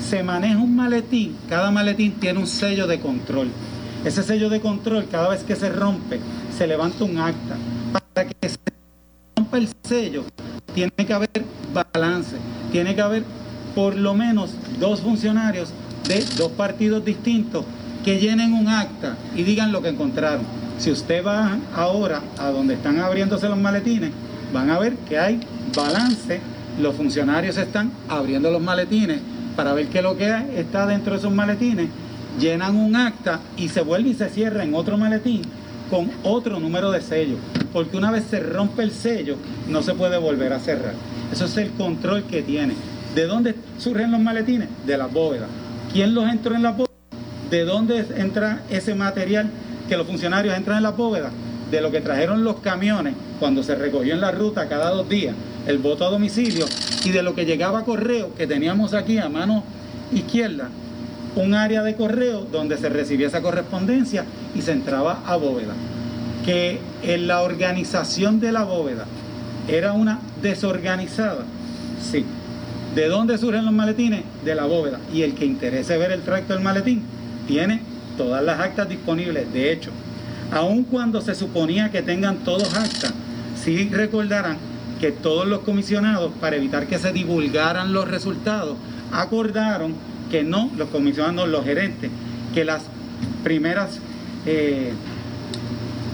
se 0.00 0.22
maneja 0.22 0.58
un 0.58 0.76
maletín, 0.76 1.36
cada 1.48 1.70
maletín 1.70 2.12
tiene 2.12 2.38
un 2.38 2.46
sello 2.46 2.86
de 2.86 3.00
control. 3.00 3.48
Ese 4.04 4.22
sello 4.22 4.50
de 4.50 4.60
control, 4.60 5.06
cada 5.10 5.30
vez 5.30 5.42
que 5.42 5.56
se 5.56 5.70
rompe, 5.70 6.20
se 6.56 6.66
levanta 6.66 7.04
un 7.04 7.18
acta. 7.18 7.56
Para 7.92 8.28
que 8.28 8.48
se 8.48 8.58
rompa 9.36 9.58
el 9.58 9.68
sello, 9.82 10.24
tiene 10.74 10.92
que 10.92 11.12
haber 11.12 11.44
balance, 11.72 12.36
tiene 12.70 12.94
que 12.94 13.00
haber 13.00 13.24
por 13.74 13.96
lo 13.96 14.14
menos 14.14 14.54
dos 14.78 15.00
funcionarios 15.00 15.70
de 16.06 16.24
dos 16.36 16.52
partidos 16.52 17.04
distintos 17.04 17.64
que 18.04 18.18
llenen 18.18 18.52
un 18.52 18.68
acta 18.68 19.16
y 19.34 19.42
digan 19.42 19.72
lo 19.72 19.80
que 19.80 19.88
encontraron. 19.88 20.44
Si 20.78 20.90
usted 20.90 21.24
va 21.24 21.58
ahora 21.74 22.20
a 22.38 22.50
donde 22.50 22.74
están 22.74 23.00
abriéndose 23.00 23.48
los 23.48 23.58
maletines, 23.58 24.10
van 24.52 24.70
a 24.70 24.78
ver 24.78 24.96
que 25.08 25.18
hay 25.18 25.40
balance. 25.74 26.40
Los 26.80 26.94
funcionarios 26.96 27.56
están 27.56 27.90
abriendo 28.08 28.50
los 28.50 28.60
maletines 28.60 29.20
para 29.56 29.72
ver 29.72 29.86
qué 29.88 29.98
es 29.98 30.04
lo 30.04 30.16
que 30.16 30.30
está 30.56 30.86
dentro 30.86 31.12
de 31.12 31.18
esos 31.18 31.32
maletines. 31.32 31.88
Llenan 32.38 32.76
un 32.76 32.96
acta 32.96 33.40
y 33.56 33.68
se 33.68 33.82
vuelve 33.82 34.10
y 34.10 34.14
se 34.14 34.28
cierra 34.28 34.64
en 34.64 34.74
otro 34.74 34.98
maletín 34.98 35.42
con 35.90 36.10
otro 36.24 36.58
número 36.58 36.90
de 36.90 37.00
sello. 37.00 37.36
Porque 37.72 37.96
una 37.96 38.10
vez 38.10 38.24
se 38.28 38.40
rompe 38.40 38.82
el 38.82 38.90
sello, 38.90 39.36
no 39.68 39.82
se 39.82 39.94
puede 39.94 40.18
volver 40.18 40.52
a 40.52 40.58
cerrar. 40.58 40.94
Eso 41.32 41.44
es 41.44 41.56
el 41.56 41.70
control 41.70 42.24
que 42.24 42.42
tiene. 42.42 42.74
¿De 43.14 43.26
dónde 43.26 43.54
surgen 43.78 44.10
los 44.10 44.20
maletines? 44.20 44.68
De 44.86 44.98
las 44.98 45.12
bóvedas. 45.12 45.48
¿Quién 45.92 46.14
los 46.14 46.28
entró 46.28 46.54
en 46.54 46.62
las 46.62 46.76
bóvedas? 46.76 46.94
¿De 47.50 47.64
dónde 47.64 48.04
entra 48.16 48.62
ese 48.70 48.94
material 48.94 49.50
que 49.88 49.96
los 49.96 50.06
funcionarios 50.06 50.56
entran 50.56 50.78
en 50.78 50.82
la 50.82 50.90
bóveda? 50.90 51.30
De 51.70 51.80
lo 51.80 51.90
que 51.90 52.00
trajeron 52.00 52.42
los 52.42 52.56
camiones 52.56 53.14
cuando 53.38 53.62
se 53.62 53.74
recogió 53.74 54.14
en 54.14 54.20
la 54.20 54.32
ruta 54.32 54.68
cada 54.68 54.90
dos 54.90 55.08
días 55.08 55.34
el 55.66 55.78
voto 55.78 56.06
a 56.06 56.10
domicilio 56.10 56.66
y 57.04 57.10
de 57.10 57.22
lo 57.22 57.34
que 57.34 57.44
llegaba 57.44 57.80
a 57.80 57.84
correo 57.84 58.34
que 58.34 58.46
teníamos 58.46 58.94
aquí 58.94 59.18
a 59.18 59.28
mano 59.28 59.62
izquierda 60.12 60.68
un 61.36 61.54
área 61.54 61.82
de 61.82 61.96
correo 61.96 62.46
donde 62.50 62.78
se 62.78 62.88
recibía 62.88 63.26
esa 63.26 63.42
correspondencia 63.42 64.24
y 64.54 64.62
se 64.62 64.72
entraba 64.72 65.22
a 65.26 65.36
bóveda. 65.36 65.74
Que 66.44 66.78
en 67.02 67.26
la 67.26 67.42
organización 67.42 68.38
de 68.38 68.52
la 68.52 68.64
bóveda 68.64 69.06
era 69.66 69.92
una 69.92 70.20
desorganizada, 70.42 71.44
sí. 72.00 72.24
¿De 72.94 73.08
dónde 73.08 73.38
surgen 73.38 73.64
los 73.64 73.74
maletines? 73.74 74.22
De 74.44 74.54
la 74.54 74.66
bóveda. 74.66 75.00
Y 75.12 75.22
el 75.22 75.34
que 75.34 75.44
interese 75.44 75.98
ver 75.98 76.12
el 76.12 76.20
tracto 76.20 76.52
del 76.54 76.62
maletín, 76.62 77.02
tiene 77.48 77.80
todas 78.16 78.44
las 78.44 78.60
actas 78.60 78.88
disponibles. 78.88 79.52
De 79.52 79.72
hecho, 79.72 79.90
aun 80.52 80.84
cuando 80.84 81.20
se 81.20 81.34
suponía 81.34 81.90
que 81.90 82.02
tengan 82.02 82.36
todos 82.44 82.72
actas, 82.76 83.12
sí 83.56 83.88
recordarán 83.90 84.58
que 85.00 85.12
todos 85.12 85.46
los 85.46 85.60
comisionados, 85.60 86.32
para 86.40 86.56
evitar 86.56 86.86
que 86.86 86.98
se 86.98 87.12
divulgaran 87.12 87.92
los 87.92 88.08
resultados, 88.08 88.76
acordaron 89.12 89.94
que 90.30 90.42
no, 90.42 90.70
los 90.76 90.88
comisionados, 90.88 91.48
los 91.48 91.64
gerentes, 91.64 92.10
que 92.54 92.64
las 92.64 92.82
primeras 93.42 93.98
eh, 94.46 94.92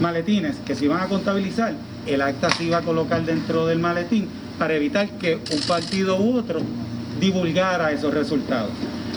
maletines 0.01 0.57
que 0.67 0.75
se 0.75 0.87
iban 0.87 1.01
a 1.01 1.07
contabilizar, 1.07 1.75
el 2.07 2.23
acta 2.23 2.51
se 2.51 2.65
iba 2.65 2.79
a 2.79 2.83
colocar 2.83 3.25
dentro 3.25 3.67
del 3.67 3.79
maletín 3.79 4.29
para 4.59 4.75
evitar 4.75 5.09
que 5.11 5.37
un 5.37 5.61
partido 5.67 6.21
u 6.21 6.37
otro 6.37 6.61
divulgara 7.21 7.93
esos 7.93 8.13
resultados. 8.13 8.71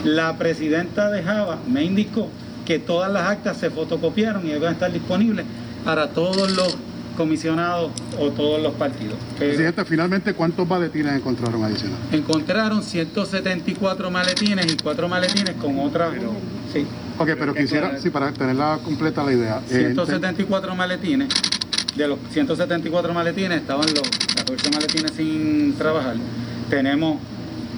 La 0.04 0.38
presidenta 0.38 1.10
de 1.10 1.24
Java 1.24 1.60
me 1.68 1.84
indicó 1.84 2.30
que 2.66 2.80
todas 2.80 3.12
las 3.12 3.30
actas 3.30 3.58
se 3.58 3.70
fotocopiaron 3.70 4.48
y 4.48 4.54
van 4.54 4.64
a 4.64 4.72
estar 4.72 4.92
disponibles 4.92 5.46
para 5.84 6.10
todos 6.10 6.52
los 6.52 6.78
comisionados 7.16 7.92
o 8.20 8.30
todos 8.32 8.62
los 8.62 8.74
partidos. 8.74 9.16
Presidente, 9.38 9.86
finalmente, 9.86 10.34
¿cuántos 10.34 10.68
maletines 10.68 11.14
encontraron 11.14 11.64
adicionales? 11.64 12.00
Encontraron 12.12 12.84
174 12.84 14.12
maletines 14.12 14.72
y 14.72 14.78
cuatro 14.78 15.08
maletines 15.08 15.56
con 15.56 15.80
otra... 15.80 16.12
sí. 16.72 16.86
Ok, 17.20 17.30
pero 17.38 17.54
quisiera, 17.54 18.00
sí, 18.00 18.10
para 18.10 18.32
tenerla 18.32 18.80
completa 18.84 19.24
la 19.24 19.34
idea. 19.34 19.62
174 19.68 20.72
eh, 20.72 20.76
maletines. 20.76 21.30
De 21.96 22.08
los 22.08 22.18
174 22.32 23.14
maletines 23.14 23.62
estaban 23.62 23.86
los 23.94 24.10
14 24.36 24.72
maletines 24.72 25.12
sin 25.12 25.74
trabajar. 25.78 26.16
Tenemos 26.72 27.20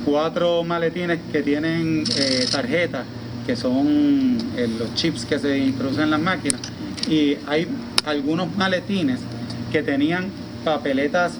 cuatro 0.05 0.63
maletines 0.63 1.19
que 1.33 1.41
tienen 1.41 2.05
eh, 2.15 2.45
tarjetas 2.49 3.03
que 3.45 3.55
son 3.55 4.37
eh, 4.57 4.67
los 4.79 4.93
chips 4.95 5.25
que 5.25 5.37
se 5.37 5.57
introducen 5.57 6.05
en 6.05 6.11
las 6.11 6.21
máquinas, 6.21 6.59
y 7.07 7.37
hay 7.47 7.67
algunos 8.05 8.55
maletines 8.55 9.19
que 9.71 9.81
tenían 9.81 10.27
papeletas, 10.63 11.33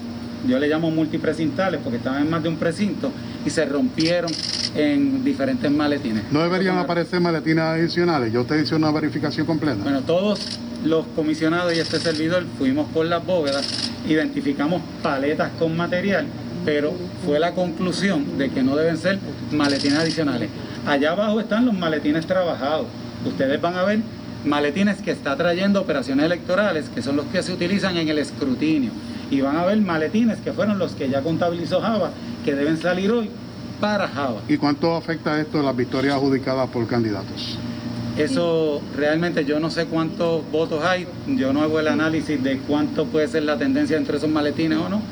yo 0.46 0.58
le 0.58 0.68
llamo 0.68 0.90
multipresintales 0.90 1.80
porque 1.82 1.98
estaban 1.98 2.22
en 2.22 2.30
más 2.30 2.42
de 2.42 2.48
un 2.48 2.56
precinto 2.56 3.10
y 3.44 3.50
se 3.50 3.64
rompieron 3.64 4.30
en 4.74 5.24
diferentes 5.24 5.70
maletines. 5.70 6.24
¿No 6.30 6.42
deberían 6.42 6.78
aparecer 6.78 7.20
maletines 7.20 7.64
adicionales? 7.64 8.32
Yo 8.32 8.44
te 8.44 8.60
hice 8.60 8.74
una 8.74 8.90
verificación 8.90 9.46
completa. 9.46 9.82
Bueno, 9.82 10.02
todos 10.02 10.58
los 10.84 11.06
comisionados 11.16 11.74
y 11.74 11.80
este 11.80 11.98
servidor 11.98 12.44
fuimos 12.58 12.88
por 12.90 13.06
las 13.06 13.24
bóvedas, 13.24 13.66
identificamos 14.08 14.82
paletas 15.02 15.50
con 15.58 15.76
material, 15.76 16.26
pero 16.64 16.92
fue 17.24 17.40
la 17.40 17.52
conclusión 17.52 18.38
de 18.38 18.50
que 18.50 18.62
no 18.62 18.76
deben 18.76 18.96
ser 18.96 19.18
maletines 19.52 19.98
adicionales. 19.98 20.50
Allá 20.86 21.12
abajo 21.12 21.40
están 21.40 21.64
los 21.64 21.74
maletines 21.74 22.26
trabajados. 22.26 22.86
Ustedes 23.24 23.60
van 23.60 23.76
a 23.76 23.82
ver 23.84 24.00
maletines 24.46 25.02
que 25.02 25.10
está 25.10 25.36
trayendo 25.36 25.80
operaciones 25.80 26.24
electorales, 26.26 26.88
que 26.88 27.02
son 27.02 27.16
los 27.16 27.26
que 27.26 27.42
se 27.42 27.52
utilizan 27.52 27.96
en 27.96 28.08
el 28.08 28.18
escrutinio. 28.18 28.90
Y 29.30 29.40
van 29.40 29.56
a 29.56 29.64
ver 29.64 29.78
maletines 29.78 30.38
que 30.38 30.52
fueron 30.52 30.78
los 30.78 30.92
que 30.92 31.08
ya 31.08 31.22
contabilizó 31.22 31.80
Java, 31.80 32.10
que 32.44 32.54
deben 32.54 32.78
salir 32.78 33.10
hoy 33.10 33.28
para 33.80 34.08
Java. 34.08 34.40
¿Y 34.48 34.56
cuánto 34.56 34.94
afecta 34.96 35.40
esto 35.40 35.60
a 35.60 35.62
las 35.62 35.76
victorias 35.76 36.14
adjudicadas 36.14 36.68
por 36.70 36.86
candidatos? 36.86 37.58
Eso 38.16 38.80
realmente 38.96 39.44
yo 39.44 39.60
no 39.60 39.68
sé 39.68 39.84
cuántos 39.86 40.50
votos 40.50 40.82
hay, 40.84 41.06
yo 41.26 41.52
no 41.52 41.60
hago 41.60 41.80
el 41.80 41.88
análisis 41.88 42.42
de 42.42 42.58
cuánto 42.60 43.04
puede 43.04 43.28
ser 43.28 43.42
la 43.42 43.58
tendencia 43.58 43.98
entre 43.98 44.16
esos 44.16 44.30
maletines 44.30 44.78
o 44.78 44.88
no. 44.88 45.02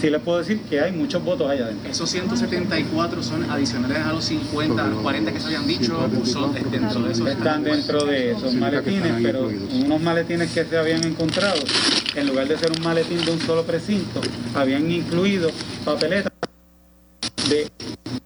Sí 0.00 0.10
les 0.10 0.20
puedo 0.20 0.38
decir 0.38 0.60
que 0.68 0.80
hay 0.80 0.92
muchos 0.92 1.24
votos 1.24 1.50
allá 1.50 1.64
adentro. 1.64 1.90
¿Esos 1.90 2.10
174 2.10 3.22
son 3.22 3.50
adicionales 3.50 3.98
a 3.98 4.12
los 4.12 4.24
50, 4.24 4.84
a 4.84 4.88
los 4.88 5.00
40 5.00 5.32
que 5.32 5.40
se 5.40 5.46
habían 5.46 5.66
dicho 5.66 5.98
o 5.98 6.26
son 6.26 6.52
dentro 6.52 7.00
de 7.00 7.12
esos? 7.12 7.28
Están 7.28 7.64
dentro 7.64 8.04
de 8.04 8.32
esos 8.32 8.54
maletines, 8.54 9.12
pero 9.22 9.50
unos 9.72 10.00
maletines 10.02 10.50
que 10.52 10.64
se 10.64 10.76
habían 10.76 11.04
encontrado, 11.04 11.60
en 12.14 12.26
lugar 12.26 12.48
de 12.48 12.58
ser 12.58 12.72
un 12.76 12.82
maletín 12.82 13.24
de 13.24 13.32
un 13.32 13.40
solo 13.40 13.64
precinto, 13.64 14.20
habían 14.54 14.90
incluido 14.90 15.50
papeletas 15.84 16.32
de 17.48 17.70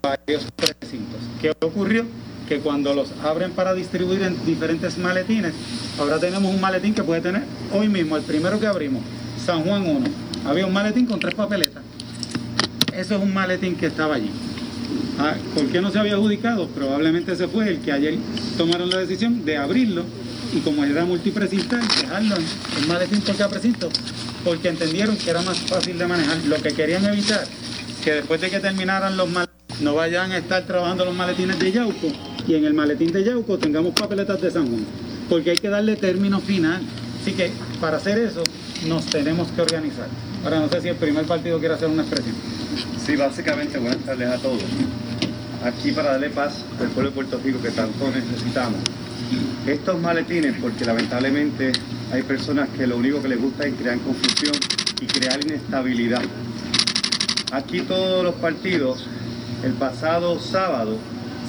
varios 0.02 0.46
precintos. 0.56 1.20
¿Qué 1.40 1.52
ocurrió? 1.60 2.04
Que 2.48 2.60
cuando 2.60 2.94
los 2.94 3.12
abren 3.22 3.52
para 3.52 3.74
distribuir 3.74 4.22
en 4.22 4.44
diferentes 4.46 4.96
maletines, 4.96 5.52
ahora 5.98 6.18
tenemos 6.18 6.52
un 6.52 6.60
maletín 6.60 6.94
que 6.94 7.02
puede 7.02 7.20
tener 7.20 7.42
hoy 7.72 7.88
mismo, 7.88 8.16
el 8.16 8.22
primero 8.22 8.58
que 8.58 8.66
abrimos, 8.66 9.02
San 9.48 9.64
Juan 9.64 9.82
1, 9.82 10.06
había 10.44 10.66
un 10.66 10.74
maletín 10.74 11.06
con 11.06 11.18
tres 11.18 11.34
papeletas. 11.34 11.82
Eso 12.94 13.14
es 13.16 13.22
un 13.22 13.32
maletín 13.32 13.76
que 13.76 13.86
estaba 13.86 14.16
allí. 14.16 14.28
Ah, 15.18 15.36
¿Por 15.54 15.68
qué 15.68 15.80
no 15.80 15.90
se 15.90 15.98
había 15.98 16.16
adjudicado? 16.16 16.68
Probablemente 16.68 17.32
ese 17.32 17.48
fue 17.48 17.66
el 17.66 17.78
que 17.78 17.90
ayer 17.90 18.18
tomaron 18.58 18.90
la 18.90 18.98
decisión 18.98 19.46
de 19.46 19.56
abrirlo 19.56 20.04
y 20.54 20.58
como 20.58 20.84
era 20.84 21.06
multiprecintal, 21.06 21.80
dejarlo 21.80 22.36
en 22.36 22.42
un 22.82 22.88
maletín 22.88 23.22
por 23.22 23.36
cada 23.36 23.48
precinto, 23.48 23.88
porque 24.44 24.68
entendieron 24.68 25.16
que 25.16 25.30
era 25.30 25.40
más 25.40 25.56
fácil 25.60 25.96
de 25.96 26.06
manejar. 26.06 26.36
Lo 26.46 26.56
que 26.56 26.68
querían 26.72 27.06
evitar, 27.06 27.46
que 28.04 28.12
después 28.12 28.42
de 28.42 28.50
que 28.50 28.60
terminaran 28.60 29.16
los 29.16 29.30
maletines, 29.30 29.80
no 29.80 29.94
vayan 29.94 30.32
a 30.32 30.36
estar 30.36 30.66
trabajando 30.66 31.06
los 31.06 31.16
maletines 31.16 31.58
de 31.58 31.72
Yauco 31.72 32.08
y 32.46 32.54
en 32.54 32.66
el 32.66 32.74
maletín 32.74 33.12
de 33.12 33.24
Yauco 33.24 33.56
tengamos 33.56 33.94
papeletas 33.94 34.42
de 34.42 34.50
San 34.50 34.68
Juan, 34.68 34.84
porque 35.30 35.52
hay 35.52 35.56
que 35.56 35.70
darle 35.70 35.96
término 35.96 36.38
final. 36.38 36.82
Así 37.22 37.32
que 37.32 37.50
para 37.80 37.96
hacer 37.96 38.18
eso 38.18 38.42
nos 38.86 39.06
tenemos 39.06 39.48
que 39.48 39.62
organizar. 39.62 40.06
Ahora 40.44 40.60
no 40.60 40.68
sé 40.68 40.80
si 40.80 40.88
el 40.88 40.96
primer 40.96 41.24
partido 41.26 41.58
quiere 41.58 41.74
hacer 41.74 41.88
una 41.88 42.02
expresión. 42.02 42.34
Sí, 43.04 43.16
básicamente 43.16 43.78
buenas 43.78 43.98
tardes 43.98 44.28
a 44.28 44.38
todos. 44.38 44.62
Aquí 45.64 45.90
para 45.92 46.12
darle 46.12 46.30
paz 46.30 46.64
al 46.80 46.88
pueblo 46.88 47.10
de 47.10 47.14
Puerto 47.14 47.40
Rico 47.44 47.60
que 47.60 47.70
tanto 47.70 48.10
necesitamos. 48.10 48.80
Estos 49.66 50.00
maletines, 50.00 50.54
porque 50.60 50.84
lamentablemente 50.84 51.72
hay 52.12 52.22
personas 52.22 52.68
que 52.76 52.86
lo 52.86 52.96
único 52.96 53.20
que 53.20 53.28
les 53.28 53.40
gusta 53.40 53.66
es 53.66 53.74
crear 53.74 53.98
confusión 53.98 54.54
y 55.00 55.06
crear 55.06 55.44
inestabilidad. 55.44 56.22
Aquí 57.52 57.80
todos 57.80 58.22
los 58.22 58.34
partidos, 58.36 59.06
el 59.64 59.72
pasado 59.72 60.38
sábado, 60.38 60.96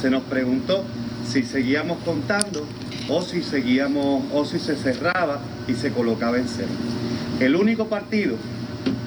se 0.02 0.10
nos 0.10 0.24
preguntó 0.24 0.84
si 1.30 1.44
seguíamos 1.44 2.00
contando 2.04 2.66
o 3.10 3.22
si 3.22 3.44
seguíamos 3.44 4.24
o 4.34 4.46
si 4.46 4.60
se 4.60 4.76
cerraba 4.76 5.40
y 5.68 5.74
se 5.76 5.92
colocaba 5.92 6.38
en 6.38 6.48
cero. 6.48 6.70
El 7.40 7.56
único 7.56 7.88
partido 7.88 8.36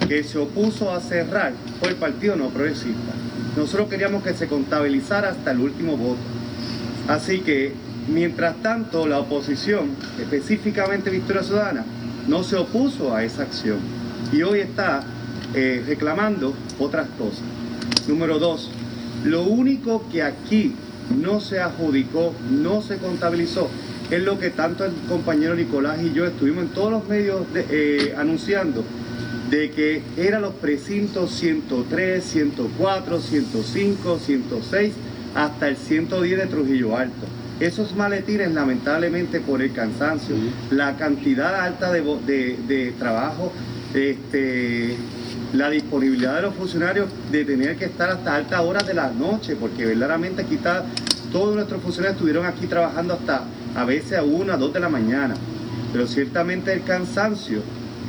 que 0.08 0.24
se 0.24 0.38
opuso 0.38 0.90
a 0.90 1.00
cerrar 1.00 1.52
fue 1.80 1.90
el 1.90 1.96
Partido 1.96 2.34
No 2.34 2.48
Progresista. 2.48 3.12
Nosotros 3.56 3.88
queríamos 3.88 4.22
que 4.22 4.32
se 4.32 4.46
contabilizara 4.46 5.30
hasta 5.30 5.50
el 5.50 5.60
último 5.60 5.98
voto. 5.98 6.20
Así 7.08 7.40
que, 7.40 7.72
mientras 8.08 8.56
tanto, 8.62 9.06
la 9.06 9.18
oposición, 9.18 9.90
específicamente 10.18 11.10
Victoria 11.10 11.42
Ciudadana, 11.42 11.84
no 12.26 12.42
se 12.42 12.56
opuso 12.56 13.14
a 13.14 13.22
esa 13.22 13.42
acción 13.42 13.78
y 14.32 14.42
hoy 14.42 14.60
está 14.60 15.02
eh, 15.54 15.84
reclamando 15.86 16.54
otras 16.78 17.08
cosas. 17.18 17.42
Número 18.08 18.38
dos, 18.38 18.70
lo 19.24 19.42
único 19.42 20.08
que 20.10 20.22
aquí 20.22 20.74
no 21.20 21.40
se 21.40 21.60
adjudicó, 21.60 22.32
no 22.50 22.80
se 22.80 22.96
contabilizó, 22.96 23.68
es 24.12 24.22
lo 24.22 24.38
que 24.38 24.50
tanto 24.50 24.84
el 24.84 24.92
compañero 25.08 25.54
Nicolás 25.54 25.98
y 26.02 26.12
yo 26.12 26.26
estuvimos 26.26 26.64
en 26.64 26.70
todos 26.70 26.90
los 26.90 27.08
medios 27.08 27.50
de, 27.54 27.64
eh, 27.70 28.14
anunciando, 28.16 28.84
de 29.48 29.70
que 29.70 30.02
eran 30.18 30.42
los 30.42 30.52
precintos 30.52 31.30
103, 31.30 32.22
104, 32.22 33.20
105, 33.20 34.18
106, 34.18 34.92
hasta 35.34 35.68
el 35.68 35.76
110 35.76 36.38
de 36.40 36.46
Trujillo 36.46 36.94
Alto. 36.96 37.26
Esos 37.58 37.96
maletines, 37.96 38.52
lamentablemente, 38.52 39.40
por 39.40 39.62
el 39.62 39.72
cansancio, 39.72 40.36
la 40.70 40.96
cantidad 40.98 41.54
alta 41.64 41.90
de, 41.90 42.02
de, 42.26 42.58
de 42.68 42.92
trabajo, 42.98 43.50
este, 43.94 44.94
la 45.54 45.70
disponibilidad 45.70 46.36
de 46.36 46.42
los 46.42 46.54
funcionarios 46.54 47.08
de 47.30 47.46
tener 47.46 47.76
que 47.76 47.86
estar 47.86 48.10
hasta 48.10 48.34
altas 48.34 48.60
horas 48.60 48.86
de 48.86 48.92
la 48.92 49.10
noche, 49.10 49.56
porque 49.56 49.86
verdaderamente 49.86 50.42
aquí 50.42 50.56
está, 50.56 50.84
todos 51.30 51.54
nuestros 51.54 51.80
funcionarios 51.80 52.16
estuvieron 52.16 52.44
aquí 52.44 52.66
trabajando 52.66 53.14
hasta 53.14 53.44
a 53.74 53.84
veces 53.84 54.18
a 54.18 54.22
una, 54.22 54.56
dos 54.56 54.72
de 54.72 54.80
la 54.80 54.88
mañana. 54.88 55.34
Pero 55.92 56.06
ciertamente 56.06 56.72
el 56.72 56.84
cansancio 56.84 57.62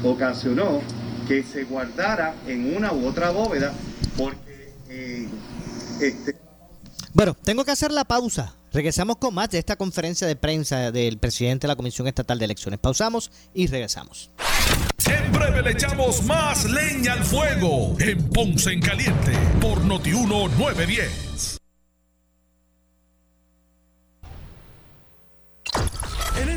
ocasionó 0.04 0.82
que 1.28 1.43
se 1.43 1.63
guardara 1.63 2.36
en 2.47 2.76
una 2.76 2.93
u 2.93 3.08
otra 3.08 3.32
bóveda, 3.32 3.73
porque 4.17 4.73
eh, 4.89 5.28
este, 6.02 6.36
Bueno, 7.13 7.36
tengo 7.43 7.63
que 7.63 7.71
hacer 7.71 7.91
la 7.91 8.04
pausa. 8.04 8.56
Regresamos 8.71 9.17
con 9.17 9.36
más 9.36 9.49
de 9.52 9.60
esta 9.60 9.76
conferencia 9.76 10.26
de 10.26 10.36
prensa 10.36 10.91
del 10.91 11.19
presidente 11.19 11.67
de 11.67 11.69
la 11.69 11.76
Comisión 11.76 12.08
Estatal 12.08 12.39
de 12.39 12.45
Elecciones. 12.45 12.80
Pausamos 12.80 13.32
y 13.54 13.67
regresamos. 13.67 14.32
En 15.06 15.32
breve 15.32 15.62
le 15.62 15.71
echamos 15.71 16.23
más 16.23 16.65
leña 16.65 17.13
al 17.13 17.23
fuego 17.23 17.95
en 17.99 18.30
Ponce 18.30 18.71
en 18.71 18.82
Caliente 18.82 19.32
por 19.62 19.84
Notiuno 19.86 20.47
910. 20.47 21.53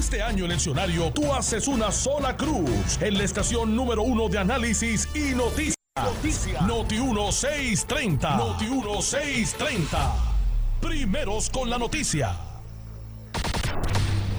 Este 0.07 0.23
año 0.23 0.45
eleccionario, 0.45 1.11
tú 1.11 1.33
haces 1.33 1.67
una 1.67 1.91
sola 1.91 2.37
cruz 2.37 2.97
en 3.01 3.19
la 3.19 3.25
estación 3.25 3.75
número 3.75 4.03
uno 4.03 4.29
de 4.29 4.39
análisis 4.39 5.09
y 5.17 5.35
noticias. 5.35 5.75
Noti 6.65 6.97
1630. 6.97 8.37
Noti 8.37 8.67
1630. 8.67 10.15
Primeros 10.81 11.51
con 11.51 11.69
la 11.69 11.77
noticia. 11.77 12.37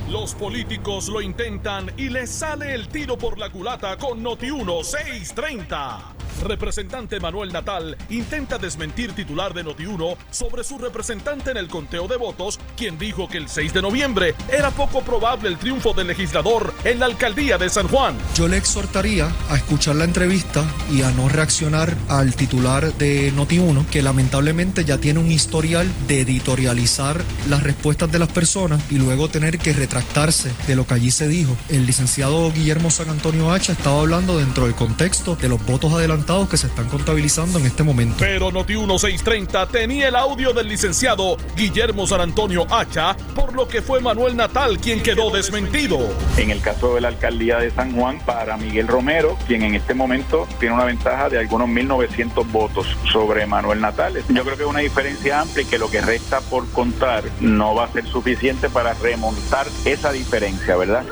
Los 0.10 0.34
políticos 0.36 1.10
lo 1.10 1.20
intentan 1.20 1.92
y 1.98 2.08
les 2.08 2.30
sale 2.30 2.74
el 2.74 2.88
tiro 2.88 3.18
por 3.18 3.38
la 3.38 3.50
culata 3.50 3.98
con 3.98 4.24
Noti 4.24 4.50
1630. 4.50 6.17
Representante 6.42 7.20
Manuel 7.20 7.52
Natal 7.52 7.98
intenta 8.10 8.58
desmentir 8.58 9.14
titular 9.14 9.54
de 9.54 9.66
Noti1 9.66 10.18
sobre 10.30 10.64
su 10.64 10.78
representante 10.78 11.52
en 11.52 11.58
el 11.58 11.68
conteo 11.68 12.08
de 12.08 12.18
votos, 12.18 12.60
quien 12.76 12.98
dijo 12.98 13.28
que 13.28 13.38
el 13.38 13.50
6 13.50 13.74
de 13.74 13.82
noviembre 13.82 14.36
era 14.52 14.72
poco 14.72 15.02
probable 15.02 15.50
el 15.50 15.58
triunfo 15.58 15.94
del 15.94 16.08
legislador 16.08 16.74
en 16.84 17.00
la 17.00 17.08
alcaldía 17.08 17.58
de 17.58 17.70
San 17.70 17.88
Juan. 17.88 18.16
Yo 18.36 18.48
le 18.48 18.58
exhortaría 18.58 19.32
a 19.50 19.56
escuchar 19.56 19.96
la 19.96 20.04
entrevista 20.04 20.64
y 20.92 21.02
a 21.02 21.12
no 21.12 21.28
reaccionar 21.28 21.96
al 22.08 22.36
titular 22.36 22.94
de 22.94 23.34
Noti1, 23.34 23.88
que 23.88 24.02
lamentablemente 24.02 24.86
ya 24.86 25.00
tiene 25.00 25.20
un 25.20 25.32
historial 25.32 25.92
de 26.08 26.22
editorializar 26.22 27.22
las 27.50 27.64
respuestas 27.64 28.12
de 28.12 28.20
las 28.20 28.30
personas 28.30 28.82
y 28.92 28.98
luego 28.98 29.28
tener 29.30 29.58
que 29.58 29.74
retractarse 29.74 30.52
de 30.68 30.76
lo 30.76 30.86
que 30.86 30.94
allí 30.94 31.12
se 31.12 31.28
dijo. 31.28 31.56
El 31.70 31.86
licenciado 31.86 32.52
Guillermo 32.52 32.92
San 32.92 33.10
Antonio 33.10 33.52
Hacha 33.52 33.74
estaba 33.74 34.02
hablando 34.02 34.38
dentro 34.38 34.66
del 34.66 34.76
contexto 34.76 35.36
de 35.36 35.50
los 35.50 35.66
votos 35.66 35.94
adelantados 35.94 36.27
resultados 36.28 36.50
que 36.50 36.58
se 36.58 36.68
están 36.68 36.90
contabilizando 36.90 37.58
en 37.58 37.66
este 37.66 37.84
momento. 37.84 38.18
Pero 38.20 38.52
Noti 38.52 38.74
1630 38.74 39.68
tenía 39.68 40.10
el 40.10 40.16
audio 40.16 40.52
del 40.52 40.68
licenciado 40.68 41.38
Guillermo 41.56 42.06
San 42.06 42.20
Antonio 42.20 42.68
Hacha, 42.70 43.16
por 43.34 43.54
lo 43.54 43.68
que 43.68 43.82
fue 43.82 44.02
Manuel 44.02 44.36
Natal 44.36 44.78
quien 44.78 45.02
quedó 45.02 45.30
desmentido. 45.30 46.00
En 46.36 46.52
el 46.52 46.60
caso 46.60 46.96
de 46.96 47.02
la 47.02 47.08
alcaldía 47.08 47.60
de 47.60 47.72
San 47.72 47.96
Juan, 47.96 48.20
para 48.26 48.58
Miguel 48.58 48.88
Romero, 48.88 49.38
quien 49.48 49.64
en 49.64 49.76
este 49.76 49.94
momento 49.94 50.48
tiene 50.60 50.76
una 50.76 50.84
ventaja 50.84 51.30
de 51.30 51.40
algunos 51.40 51.70
1.900 51.70 52.52
votos 52.52 52.88
sobre 53.12 53.46
Manuel 53.46 53.80
Natal. 53.80 54.22
Yo 54.28 54.44
creo 54.44 54.58
que 54.58 54.64
es 54.64 54.70
una 54.70 54.80
diferencia 54.80 55.40
amplia 55.40 55.64
y 55.64 55.66
que 55.66 55.78
lo 55.78 55.90
que 55.90 56.02
resta 56.02 56.42
por 56.42 56.70
contar 56.72 57.24
no 57.40 57.74
va 57.74 57.86
a 57.86 57.94
ser 57.94 58.06
suficiente 58.06 58.70
para 58.70 58.94
remontar 58.96 59.66
esa 59.86 60.12
diferencia, 60.12 60.76
¿verdad? 60.76 61.06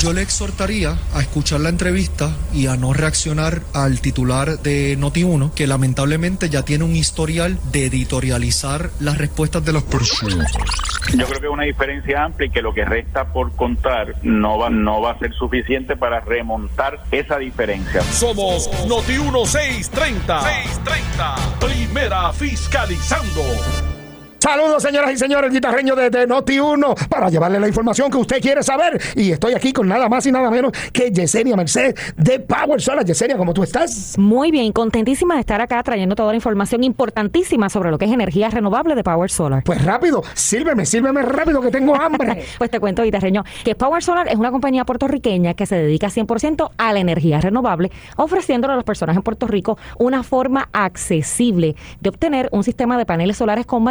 Yo 0.00 0.12
le 0.12 0.20
exhortaría 0.22 0.98
a 1.14 1.22
escuchar 1.22 1.60
la 1.60 1.70
entrevista 1.70 2.30
y 2.52 2.66
a 2.66 2.76
no 2.76 2.92
reaccionar 2.92 3.62
al 3.72 4.00
titular 4.04 4.58
de 4.58 4.98
Noti1, 4.98 5.54
que 5.54 5.66
lamentablemente 5.66 6.50
ya 6.50 6.62
tiene 6.62 6.84
un 6.84 6.94
historial 6.94 7.58
de 7.72 7.86
editorializar 7.86 8.90
las 9.00 9.16
respuestas 9.16 9.64
de 9.64 9.72
las 9.72 9.82
personas. 9.82 10.52
Yo 11.16 11.26
creo 11.26 11.40
que 11.40 11.46
es 11.46 11.52
una 11.52 11.64
diferencia 11.64 12.22
amplia 12.22 12.48
y 12.48 12.50
que 12.50 12.60
lo 12.60 12.74
que 12.74 12.84
resta 12.84 13.32
por 13.32 13.56
contar 13.56 14.14
no 14.22 14.58
va, 14.58 14.68
no 14.68 15.00
va 15.00 15.12
a 15.12 15.18
ser 15.18 15.32
suficiente 15.32 15.96
para 15.96 16.20
remontar 16.20 17.02
esa 17.12 17.38
diferencia. 17.38 18.02
Somos 18.02 18.68
Noti 18.86 19.12
1630. 19.12 20.40
630. 20.42 21.36
Primera 21.60 22.30
fiscalizando. 22.34 23.42
Saludos, 24.44 24.82
señoras 24.82 25.10
y 25.10 25.16
señores, 25.16 25.50
guitarreño 25.50 25.96
de, 25.96 26.28
Noti1 26.28 27.08
para 27.08 27.30
llevarle 27.30 27.58
la 27.58 27.66
información 27.66 28.10
que 28.10 28.18
usted 28.18 28.42
quiere 28.42 28.62
saber. 28.62 29.00
Y 29.16 29.30
estoy 29.30 29.54
aquí 29.54 29.72
con 29.72 29.88
nada 29.88 30.06
más 30.10 30.26
y 30.26 30.32
nada 30.32 30.50
menos 30.50 30.70
que 30.92 31.10
Yesenia 31.10 31.56
Merced 31.56 31.94
de 32.18 32.40
Power 32.40 32.82
Solar. 32.82 33.06
Yesenia, 33.06 33.38
¿cómo 33.38 33.54
tú 33.54 33.62
estás? 33.62 34.18
Muy 34.18 34.50
bien, 34.50 34.72
contentísima 34.72 35.36
de 35.36 35.40
estar 35.40 35.62
acá 35.62 35.82
trayendo 35.82 36.14
toda 36.14 36.32
la 36.32 36.36
información 36.36 36.84
importantísima 36.84 37.70
sobre 37.70 37.90
lo 37.90 37.96
que 37.96 38.04
es 38.04 38.12
energía 38.12 38.50
renovable 38.50 38.94
de 38.94 39.02
Power 39.02 39.30
Solar. 39.30 39.62
Pues 39.64 39.82
rápido, 39.82 40.22
sírveme, 40.34 40.84
sírveme 40.84 41.22
rápido 41.22 41.62
que 41.62 41.70
tengo 41.70 41.98
hambre. 41.98 42.44
pues 42.58 42.68
te 42.68 42.80
cuento, 42.80 43.02
guitarreño, 43.02 43.44
que 43.64 43.74
Power 43.74 44.02
Solar 44.02 44.28
es 44.28 44.36
una 44.36 44.50
compañía 44.50 44.84
puertorriqueña 44.84 45.54
que 45.54 45.64
se 45.64 45.76
dedica 45.76 46.08
100% 46.08 46.70
a 46.76 46.92
la 46.92 47.00
energía 47.00 47.40
renovable, 47.40 47.90
ofreciéndole 48.16 48.74
a 48.74 48.76
las 48.76 48.84
personas 48.84 49.16
en 49.16 49.22
Puerto 49.22 49.46
Rico 49.46 49.78
una 49.98 50.22
forma 50.22 50.68
accesible 50.74 51.76
de 52.02 52.10
obtener 52.10 52.50
un 52.52 52.62
sistema 52.62 52.98
de 52.98 53.06
paneles 53.06 53.38
solares 53.38 53.64
con 53.64 53.82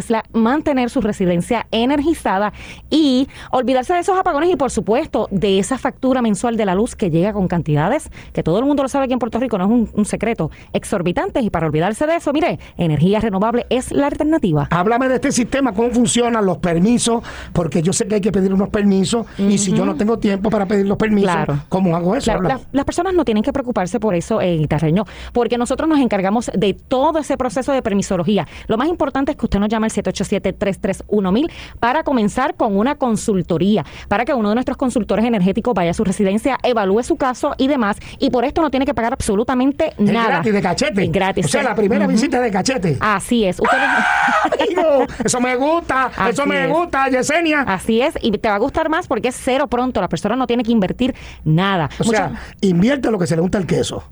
batería 0.00 0.24
mantener 0.32 0.90
su 0.90 1.00
residencia 1.00 1.66
energizada 1.70 2.52
y 2.88 3.28
olvidarse 3.50 3.94
de 3.94 4.00
esos 4.00 4.18
apagones 4.18 4.50
y 4.50 4.56
por 4.56 4.70
supuesto 4.70 5.28
de 5.30 5.58
esa 5.58 5.78
factura 5.78 6.22
mensual 6.22 6.56
de 6.56 6.64
la 6.64 6.74
luz 6.74 6.96
que 6.96 7.10
llega 7.10 7.32
con 7.32 7.48
cantidades 7.48 8.10
que 8.32 8.42
todo 8.42 8.58
el 8.58 8.64
mundo 8.64 8.82
lo 8.82 8.88
sabe 8.88 9.04
aquí 9.04 9.12
en 9.12 9.18
Puerto 9.18 9.38
Rico, 9.38 9.58
no 9.58 9.64
es 9.64 9.90
un, 9.92 10.04
secreto, 10.04 10.50
exorbitantes 10.72 11.44
y 11.44 11.50
para 11.50 11.66
olvidarse 11.66 12.06
de 12.06 12.16
eso, 12.16 12.32
mire, 12.32 12.58
energía 12.76 13.20
renovable 13.20 13.66
es 13.70 13.92
la 13.92 14.06
alternativa. 14.06 14.68
Háblame 14.70 15.08
de 15.08 15.16
este 15.16 15.30
sistema, 15.30 15.72
cómo 15.72 15.90
funcionan 15.90 16.44
los 16.44 16.58
permisos, 16.58 17.22
porque 17.52 17.82
yo 17.82 17.92
sé 17.92 18.06
que 18.08 18.16
hay 18.16 18.20
que 18.20 18.32
pedir 18.32 18.52
unos 18.52 18.70
permisos 18.70 19.26
y 19.38 19.58
si 19.58 19.72
yo 19.72 19.84
no 19.84 19.94
tengo 19.94 20.18
tiempo 20.18 20.50
para 20.50 20.66
pedir 20.66 20.86
los 20.86 20.96
permisos, 20.96 21.36
¿cómo 21.68 21.94
hago 21.96 22.16
eso? 22.16 22.32
las 22.40 22.84
personas 22.84 23.14
no 23.14 23.24
tienen 23.24 23.42
que 23.42 23.52
preocuparse 23.52 24.00
por 24.00 24.14
eso, 24.14 24.40
eh, 24.40 24.56
guitarreño, 24.56 25.04
porque 25.32 25.58
nosotros 25.58 25.88
nos 25.88 26.00
encargamos 26.00 26.50
de 26.54 26.74
todo 26.74 27.18
ese 27.18 27.36
proceso 27.36 27.72
de 27.72 27.82
permisología. 27.82 28.46
Lo 28.66 28.76
más 28.76 28.88
importante 28.88 29.32
es 29.32 29.36
que 29.36 29.46
usted 29.46 29.58
nos 29.58 29.68
llame 29.68 29.89
al 29.96 30.04
787-331-1000 30.04 31.50
para 31.78 32.02
comenzar 32.02 32.54
con 32.54 32.76
una 32.76 32.96
consultoría, 32.96 33.84
para 34.08 34.24
que 34.24 34.34
uno 34.34 34.48
de 34.50 34.54
nuestros 34.54 34.76
consultores 34.76 35.24
energéticos 35.24 35.74
vaya 35.74 35.90
a 35.90 35.94
su 35.94 36.04
residencia, 36.04 36.58
evalúe 36.62 37.02
su 37.02 37.16
caso 37.16 37.54
y 37.58 37.68
demás. 37.68 37.98
Y 38.18 38.30
por 38.30 38.44
esto 38.44 38.62
no 38.62 38.70
tiene 38.70 38.86
que 38.86 38.94
pagar 38.94 39.12
absolutamente 39.12 39.92
nada. 39.98 40.28
gratis, 40.28 40.52
de 40.52 40.62
cachete. 40.62 41.06
gratis. 41.08 41.44
O 41.46 41.48
sea, 41.48 41.62
la 41.62 41.74
primera 41.74 42.06
visita 42.06 42.40
de 42.40 42.50
cachete. 42.50 42.96
Así 43.00 43.44
es. 43.44 43.60
eso 45.24 45.40
me 45.40 45.56
gusta, 45.56 46.10
eso 46.28 46.46
me 46.46 46.66
gusta, 46.68 47.08
Yesenia. 47.08 47.62
Así 47.62 48.00
es, 48.00 48.14
y 48.20 48.30
te 48.32 48.48
va 48.48 48.56
a 48.56 48.58
gustar 48.58 48.88
más 48.88 49.06
porque 49.06 49.28
es 49.28 49.36
cero 49.36 49.66
pronto. 49.66 50.00
La 50.00 50.08
persona 50.08 50.36
no 50.36 50.46
tiene 50.46 50.62
que 50.62 50.72
invertir 50.72 51.14
nada. 51.44 51.88
O 51.98 52.04
sea, 52.04 52.32
invierte 52.60 53.10
lo 53.10 53.18
que 53.18 53.26
se 53.26 53.36
le 53.36 53.42
gusta 53.42 53.58
el 53.58 53.66
queso. 53.66 54.04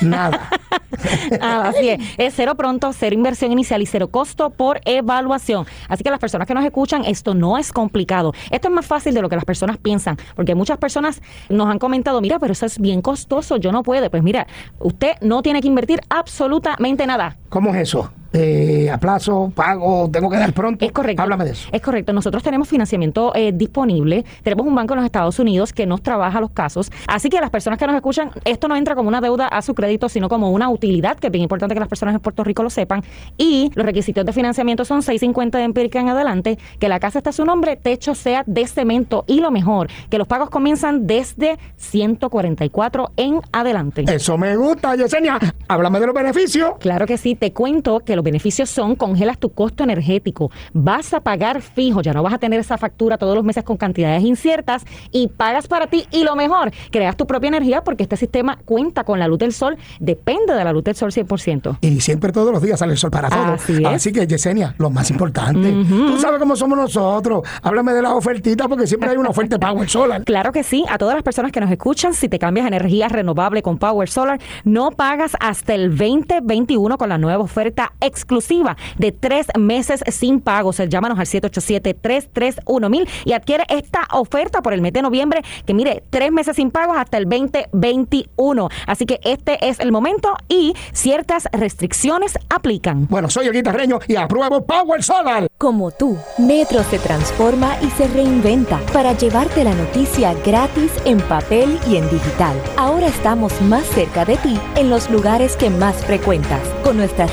Nada. 0.00 0.48
así 1.40 1.88
es. 1.90 2.00
Es 2.18 2.34
cero 2.36 2.54
pronto, 2.56 2.92
cero 2.92 3.14
inversión 3.14 3.52
inicial 3.52 3.82
y 3.82 3.86
cero 3.86 4.08
costo 4.08 4.50
por 4.50 4.80
evaluación. 4.84 5.66
Así 5.88 6.02
que 6.02 6.10
las 6.10 6.18
personas 6.18 6.46
que 6.46 6.54
nos 6.54 6.64
escuchan, 6.64 7.04
esto 7.04 7.34
no 7.34 7.58
es 7.58 7.72
complicado. 7.72 8.32
Esto 8.50 8.68
es 8.68 8.74
más 8.74 8.86
fácil 8.86 9.14
de 9.14 9.22
lo 9.22 9.28
que 9.28 9.36
las 9.36 9.44
personas 9.44 9.78
piensan, 9.78 10.16
porque 10.34 10.54
muchas 10.54 10.78
personas 10.78 11.20
nos 11.48 11.68
han 11.68 11.78
comentado, 11.78 12.20
mira, 12.20 12.38
pero 12.38 12.52
eso 12.52 12.66
es 12.66 12.78
bien 12.78 13.02
costoso, 13.02 13.56
yo 13.56 13.72
no 13.72 13.82
puedo. 13.82 14.10
Pues 14.10 14.22
mira, 14.22 14.46
usted 14.78 15.12
no 15.20 15.42
tiene 15.42 15.60
que 15.60 15.68
invertir 15.68 16.00
absolutamente 16.08 17.06
nada. 17.06 17.36
¿Cómo 17.48 17.74
es 17.74 17.82
eso? 17.82 18.12
Eh, 18.32 18.88
a 18.90 18.98
plazo, 18.98 19.52
pago, 19.54 20.08
tengo 20.10 20.30
que 20.30 20.36
dar 20.36 20.52
pronto. 20.52 20.84
Es 20.84 20.92
correcto. 20.92 21.22
Háblame 21.22 21.44
de 21.44 21.52
eso. 21.52 21.68
Es 21.72 21.82
correcto. 21.82 22.12
Nosotros 22.12 22.42
tenemos 22.42 22.68
financiamiento 22.68 23.32
eh, 23.34 23.52
disponible. 23.52 24.24
Tenemos 24.42 24.66
un 24.66 24.74
banco 24.74 24.94
en 24.94 24.98
los 24.98 25.06
Estados 25.06 25.38
Unidos 25.38 25.72
que 25.72 25.86
nos 25.86 26.02
trabaja 26.02 26.40
los 26.40 26.50
casos. 26.50 26.92
Así 27.08 27.28
que 27.28 27.40
las 27.40 27.50
personas 27.50 27.78
que 27.78 27.86
nos 27.86 27.96
escuchan, 27.96 28.30
esto 28.44 28.68
no 28.68 28.76
entra 28.76 28.94
como 28.94 29.08
una 29.08 29.20
deuda 29.20 29.48
a 29.48 29.62
su 29.62 29.74
crédito, 29.74 30.08
sino 30.08 30.28
como 30.28 30.50
una 30.50 30.70
utilidad, 30.70 31.18
que 31.18 31.26
es 31.26 31.32
bien 31.32 31.42
importante 31.42 31.74
que 31.74 31.80
las 31.80 31.88
personas 31.88 32.14
en 32.14 32.20
Puerto 32.20 32.44
Rico 32.44 32.62
lo 32.62 32.70
sepan. 32.70 33.02
Y 33.36 33.70
los 33.74 33.84
requisitos 33.84 34.24
de 34.24 34.32
financiamiento 34.32 34.84
son 34.84 35.02
650 35.02 35.58
de 35.58 35.64
empírica 35.64 36.00
en 36.00 36.08
adelante, 36.08 36.58
que 36.78 36.88
la 36.88 37.00
casa 37.00 37.18
está 37.18 37.30
a 37.30 37.32
su 37.32 37.44
nombre, 37.44 37.76
techo 37.76 38.14
sea 38.14 38.44
de 38.46 38.66
cemento 38.66 39.24
y 39.26 39.40
lo 39.40 39.50
mejor, 39.50 39.88
que 40.08 40.18
los 40.18 40.28
pagos 40.28 40.50
comienzan 40.50 41.06
desde 41.06 41.58
144 41.76 43.10
en 43.16 43.40
adelante. 43.52 44.04
Eso 44.08 44.38
me 44.38 44.56
gusta, 44.56 44.94
Yesenia. 44.94 45.38
Háblame 45.68 46.00
de 46.00 46.06
los 46.06 46.14
beneficios. 46.14 46.72
Claro 46.78 47.06
que 47.06 47.16
sí. 47.16 47.34
Te 47.34 47.52
cuento 47.52 48.00
que 48.00 48.16
los 48.20 48.24
beneficios 48.24 48.68
son, 48.68 48.96
congelas 48.96 49.38
tu 49.38 49.50
costo 49.54 49.82
energético, 49.82 50.50
vas 50.74 51.14
a 51.14 51.20
pagar 51.20 51.62
fijo, 51.62 52.02
ya 52.02 52.12
no 52.12 52.22
vas 52.22 52.34
a 52.34 52.38
tener 52.38 52.60
esa 52.60 52.76
factura 52.76 53.16
todos 53.16 53.34
los 53.34 53.42
meses 53.42 53.64
con 53.64 53.78
cantidades 53.78 54.22
inciertas 54.22 54.84
y 55.10 55.28
pagas 55.28 55.68
para 55.68 55.86
ti. 55.86 56.04
Y 56.10 56.24
lo 56.24 56.36
mejor, 56.36 56.70
creas 56.90 57.16
tu 57.16 57.26
propia 57.26 57.48
energía 57.48 57.82
porque 57.82 58.02
este 58.02 58.18
sistema 58.18 58.58
cuenta 58.66 59.04
con 59.04 59.18
la 59.18 59.26
luz 59.26 59.38
del 59.38 59.54
sol, 59.54 59.78
depende 60.00 60.52
de 60.54 60.62
la 60.64 60.72
luz 60.72 60.84
del 60.84 60.96
sol 60.96 61.12
100%. 61.12 61.78
Y 61.80 62.00
siempre 62.02 62.30
todos 62.30 62.52
los 62.52 62.60
días 62.60 62.78
sale 62.78 62.92
el 62.92 62.98
sol 62.98 63.10
para 63.10 63.30
todos. 63.30 63.62
Así, 63.86 64.12
que 64.12 64.26
Yesenia, 64.26 64.74
lo 64.76 64.90
más 64.90 65.10
importante, 65.10 65.72
tú 65.88 66.18
sabes 66.18 66.38
cómo 66.38 66.56
somos 66.56 66.76
nosotros, 66.76 67.42
háblame 67.62 67.94
de 67.94 68.02
las 68.02 68.12
ofertitas 68.12 68.68
porque 68.68 68.86
siempre 68.86 69.08
hay 69.08 69.16
una 69.16 69.30
oferta 69.30 69.56
de 69.56 69.66
Power 69.66 69.88
Solar. 69.88 70.24
Claro 70.30 70.52
que 70.52 70.62
sí, 70.62 70.84
a 70.88 70.96
todas 70.96 71.14
las 71.14 71.24
personas 71.24 71.50
que 71.50 71.60
nos 71.60 71.70
escuchan, 71.70 72.14
si 72.14 72.28
te 72.28 72.38
cambias 72.38 72.64
a 72.64 72.68
energía 72.68 73.08
renovable 73.08 73.62
con 73.62 73.78
Power 73.78 74.08
Solar, 74.08 74.38
no 74.64 74.90
pagas 74.90 75.32
hasta 75.40 75.74
el 75.74 75.96
2021 75.96 76.98
con 76.98 77.08
la 77.08 77.18
nueva 77.18 77.42
oferta 77.42 77.92
exclusiva 78.10 78.76
de 78.98 79.12
tres 79.12 79.46
meses 79.58 80.02
sin 80.08 80.40
pagos. 80.40 80.78
Llámanos 80.88 81.18
al 81.18 81.26
787-331-1000 81.26 83.08
y 83.24 83.32
adquiere 83.32 83.64
esta 83.68 84.06
oferta 84.12 84.62
por 84.62 84.72
el 84.72 84.82
mes 84.82 84.92
de 84.92 85.02
noviembre, 85.02 85.42
que 85.64 85.74
mire, 85.74 86.02
tres 86.10 86.32
meses 86.32 86.56
sin 86.56 86.70
pagos 86.70 86.96
hasta 86.98 87.16
el 87.16 87.28
2021. 87.28 88.68
Así 88.86 89.06
que 89.06 89.20
este 89.24 89.68
es 89.68 89.80
el 89.80 89.92
momento 89.92 90.36
y 90.48 90.74
ciertas 90.92 91.48
restricciones 91.52 92.38
aplican. 92.48 93.06
Bueno, 93.08 93.30
soy 93.30 93.46
el 93.46 93.52
guitarreño 93.52 94.00
y 94.06 94.16
apruebo 94.16 94.64
Power 94.64 95.02
Solar. 95.02 95.46
Como 95.58 95.90
tú, 95.90 96.16
Metro 96.38 96.82
se 96.84 96.98
transforma 96.98 97.76
y 97.82 97.90
se 97.90 98.08
reinventa 98.08 98.80
para 98.92 99.12
llevarte 99.12 99.64
la 99.64 99.74
noticia 99.74 100.34
gratis 100.44 100.90
en 101.04 101.20
papel 101.20 101.78
y 101.88 101.96
en 101.96 102.08
digital. 102.10 102.56
Ahora 102.76 103.06
estamos 103.06 103.60
más 103.62 103.84
cerca 103.86 104.24
de 104.24 104.36
ti 104.38 104.58
en 104.76 104.90
los 104.90 105.10
lugares 105.10 105.56
que 105.56 105.70
más 105.70 105.96
frecuentas, 106.04 106.60
con 106.82 106.96
nuestra 106.96 107.26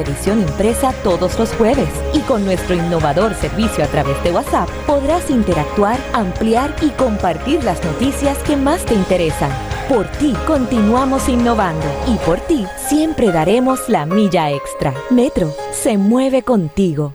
edición 0.00 0.40
impresa 0.40 0.92
todos 1.02 1.38
los 1.38 1.52
jueves. 1.54 1.88
Y 2.12 2.20
con 2.20 2.44
nuestro 2.44 2.74
innovador 2.74 3.34
servicio 3.34 3.84
a 3.84 3.88
través 3.88 4.22
de 4.22 4.32
WhatsApp 4.32 4.68
podrás 4.86 5.30
interactuar, 5.30 5.98
ampliar 6.12 6.74
y 6.80 6.90
compartir 6.90 7.62
las 7.64 7.82
noticias 7.84 8.38
que 8.38 8.56
más 8.56 8.84
te 8.84 8.94
interesan. 8.94 9.50
Por 9.88 10.06
ti 10.12 10.34
continuamos 10.46 11.28
innovando 11.28 11.86
y 12.06 12.16
por 12.24 12.40
ti 12.40 12.66
siempre 12.88 13.30
daremos 13.30 13.88
la 13.88 14.06
milla 14.06 14.50
extra. 14.50 14.94
Metro 15.10 15.52
se 15.72 15.98
mueve 15.98 16.42
contigo. 16.42 17.14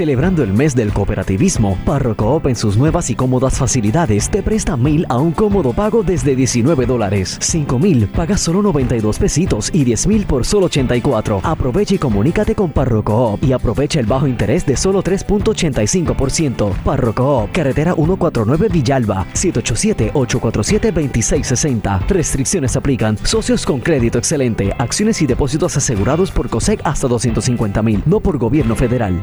Celebrando 0.00 0.42
el 0.42 0.54
mes 0.54 0.74
del 0.74 0.94
cooperativismo, 0.94 1.76
Parrocoop 1.84 2.46
en 2.46 2.56
sus 2.56 2.78
nuevas 2.78 3.10
y 3.10 3.14
cómodas 3.14 3.58
facilidades 3.58 4.30
te 4.30 4.42
presta 4.42 4.78
mil 4.78 5.04
a 5.10 5.18
un 5.18 5.32
cómodo 5.32 5.74
pago 5.74 6.02
desde 6.02 6.34
19 6.34 6.86
dólares. 6.86 7.36
5 7.38 7.78
mil 7.78 8.08
pagas 8.08 8.40
solo 8.40 8.62
92 8.62 9.18
pesitos 9.18 9.68
y 9.74 9.84
10 9.84 10.06
mil 10.06 10.24
por 10.24 10.46
solo 10.46 10.68
84. 10.68 11.42
Aprovecha 11.42 11.96
y 11.96 11.98
comunícate 11.98 12.54
con 12.54 12.70
Parrocoop 12.70 13.44
y 13.44 13.52
aprovecha 13.52 14.00
el 14.00 14.06
bajo 14.06 14.26
interés 14.26 14.64
de 14.64 14.74
solo 14.74 15.02
3.85%. 15.02 16.72
Parrocoop, 16.82 17.52
carretera 17.52 17.94
149 17.94 18.68
Villalba, 18.70 19.26
787-847-2660. 19.34 22.06
Restricciones 22.08 22.74
aplican. 22.74 23.18
Socios 23.18 23.66
con 23.66 23.80
crédito 23.80 24.16
excelente. 24.16 24.72
Acciones 24.78 25.20
y 25.20 25.26
depósitos 25.26 25.76
asegurados 25.76 26.30
por 26.30 26.48
COSEC 26.48 26.80
hasta 26.84 27.06
250 27.06 27.82
mil, 27.82 28.02
no 28.06 28.20
por 28.20 28.38
gobierno 28.38 28.74
federal. 28.74 29.22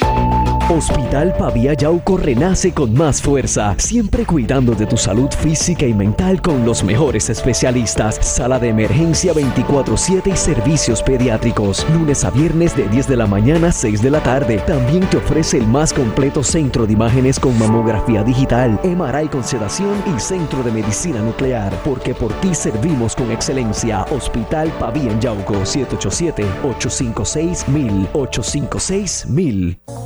Bye. 0.00 0.35
Hospital 0.68 1.32
Pavía 1.38 1.74
Yauco 1.74 2.16
renace 2.16 2.72
con 2.72 2.92
más 2.92 3.22
fuerza, 3.22 3.76
siempre 3.78 4.26
cuidando 4.26 4.74
de 4.74 4.84
tu 4.84 4.96
salud 4.96 5.30
física 5.30 5.86
y 5.86 5.94
mental 5.94 6.42
con 6.42 6.64
los 6.64 6.82
mejores 6.82 7.30
especialistas. 7.30 8.16
Sala 8.20 8.58
de 8.58 8.70
emergencia 8.70 9.32
24/7 9.32 10.30
y 10.30 10.36
servicios 10.36 11.04
pediátricos. 11.04 11.86
Lunes 11.94 12.24
a 12.24 12.30
viernes 12.30 12.76
de 12.76 12.88
10 12.88 13.06
de 13.06 13.16
la 13.16 13.28
mañana 13.28 13.68
a 13.68 13.72
6 13.72 14.02
de 14.02 14.10
la 14.10 14.20
tarde. 14.24 14.58
También 14.66 15.08
te 15.08 15.18
ofrece 15.18 15.56
el 15.58 15.68
más 15.68 15.92
completo 15.92 16.42
centro 16.42 16.84
de 16.84 16.94
imágenes 16.94 17.38
con 17.38 17.56
mamografía 17.60 18.24
digital, 18.24 18.80
MRI 18.82 19.28
con 19.28 19.44
sedación 19.44 19.94
y 20.16 20.18
centro 20.18 20.64
de 20.64 20.72
medicina 20.72 21.20
nuclear. 21.20 21.72
Porque 21.84 22.12
por 22.12 22.32
ti 22.40 22.56
servimos 22.56 23.14
con 23.14 23.30
excelencia. 23.30 24.04
Hospital 24.10 24.72
Pavía 24.80 25.16
Yauco 25.20 25.64
787 25.64 26.44
856 26.64 27.68
1000 27.68 28.08
856 28.14 29.26
1000 29.28 30.05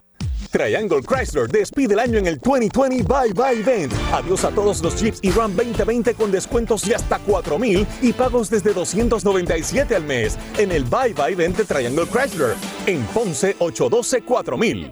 Triangle 0.51 1.01
Chrysler 1.01 1.47
despide 1.47 1.93
el 1.93 1.99
año 1.99 2.19
en 2.19 2.27
el 2.27 2.37
2020 2.37 3.03
Bye 3.03 3.33
Bye 3.33 3.61
Event. 3.61 3.93
Adiós 4.11 4.43
a 4.43 4.49
todos 4.51 4.81
los 4.83 5.01
Jeeps 5.01 5.19
y 5.21 5.31
Ram 5.31 5.55
2020 5.55 6.13
con 6.13 6.31
descuentos 6.31 6.83
de 6.83 6.95
hasta 6.95 7.19
4000 7.19 7.87
y 8.01 8.13
pagos 8.13 8.49
desde 8.49 8.73
297 8.73 9.95
al 9.95 10.03
mes 10.03 10.37
en 10.57 10.71
el 10.71 10.83
Bye 10.83 11.13
Bye 11.13 11.33
Event 11.33 11.57
de 11.57 11.65
Triangle 11.65 12.05
Chrysler 12.05 12.55
en 12.85 13.01
Ponce 13.05 13.55
812 13.59 14.21
4000. 14.23 14.91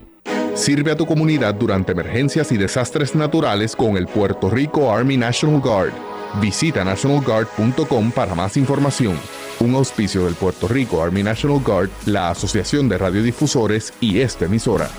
Sirve 0.56 0.92
a 0.92 0.98
tu 0.98 1.06
comunidad 1.06 1.56
durante 1.56 1.92
emergencias 1.92 2.52
y 2.52 2.58
desastres 2.58 3.14
naturales 3.16 3.76
con 3.76 3.98
el 3.98 4.08
Puerto 4.08 4.50
Rico 4.50 4.92
Army 4.92 5.18
National 5.18 5.60
Guard. 5.60 5.94
Visita 6.42 6.84
nationalguard.com 6.84 8.12
para 8.12 8.36
más 8.36 8.56
información. 8.58 9.18
Un 9.60 9.76
auspicio 9.76 10.26
del 10.26 10.36
Puerto 10.36 10.68
Rico 10.68 11.04
Army 11.04 11.24
National 11.24 11.60
Guard, 11.60 11.90
la 12.06 12.30
Asociación 12.30 12.88
de 12.88 12.98
Radiodifusores 12.98 13.94
y 14.00 14.20
esta 14.20 14.46
emisora. 14.46 14.90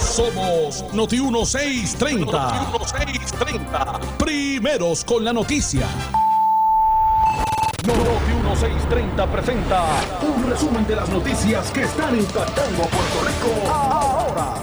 Somos 0.00 0.84
Noti 0.92 1.20
1630. 1.20 2.26
Noti 2.26 2.78
1630. 2.78 4.00
Primeros 4.18 5.04
con 5.04 5.24
la 5.24 5.32
noticia. 5.32 5.86
Noti 7.86 8.32
1630 8.42 9.26
presenta 9.32 9.84
un 10.22 10.50
resumen 10.50 10.86
de 10.86 10.96
las 10.96 11.08
noticias 11.08 11.70
que 11.70 11.82
están 11.82 12.16
impactando 12.18 12.82
a 12.82 12.86
Puerto 12.86 13.20
Rico 13.24 13.72
ahora. 13.72 14.54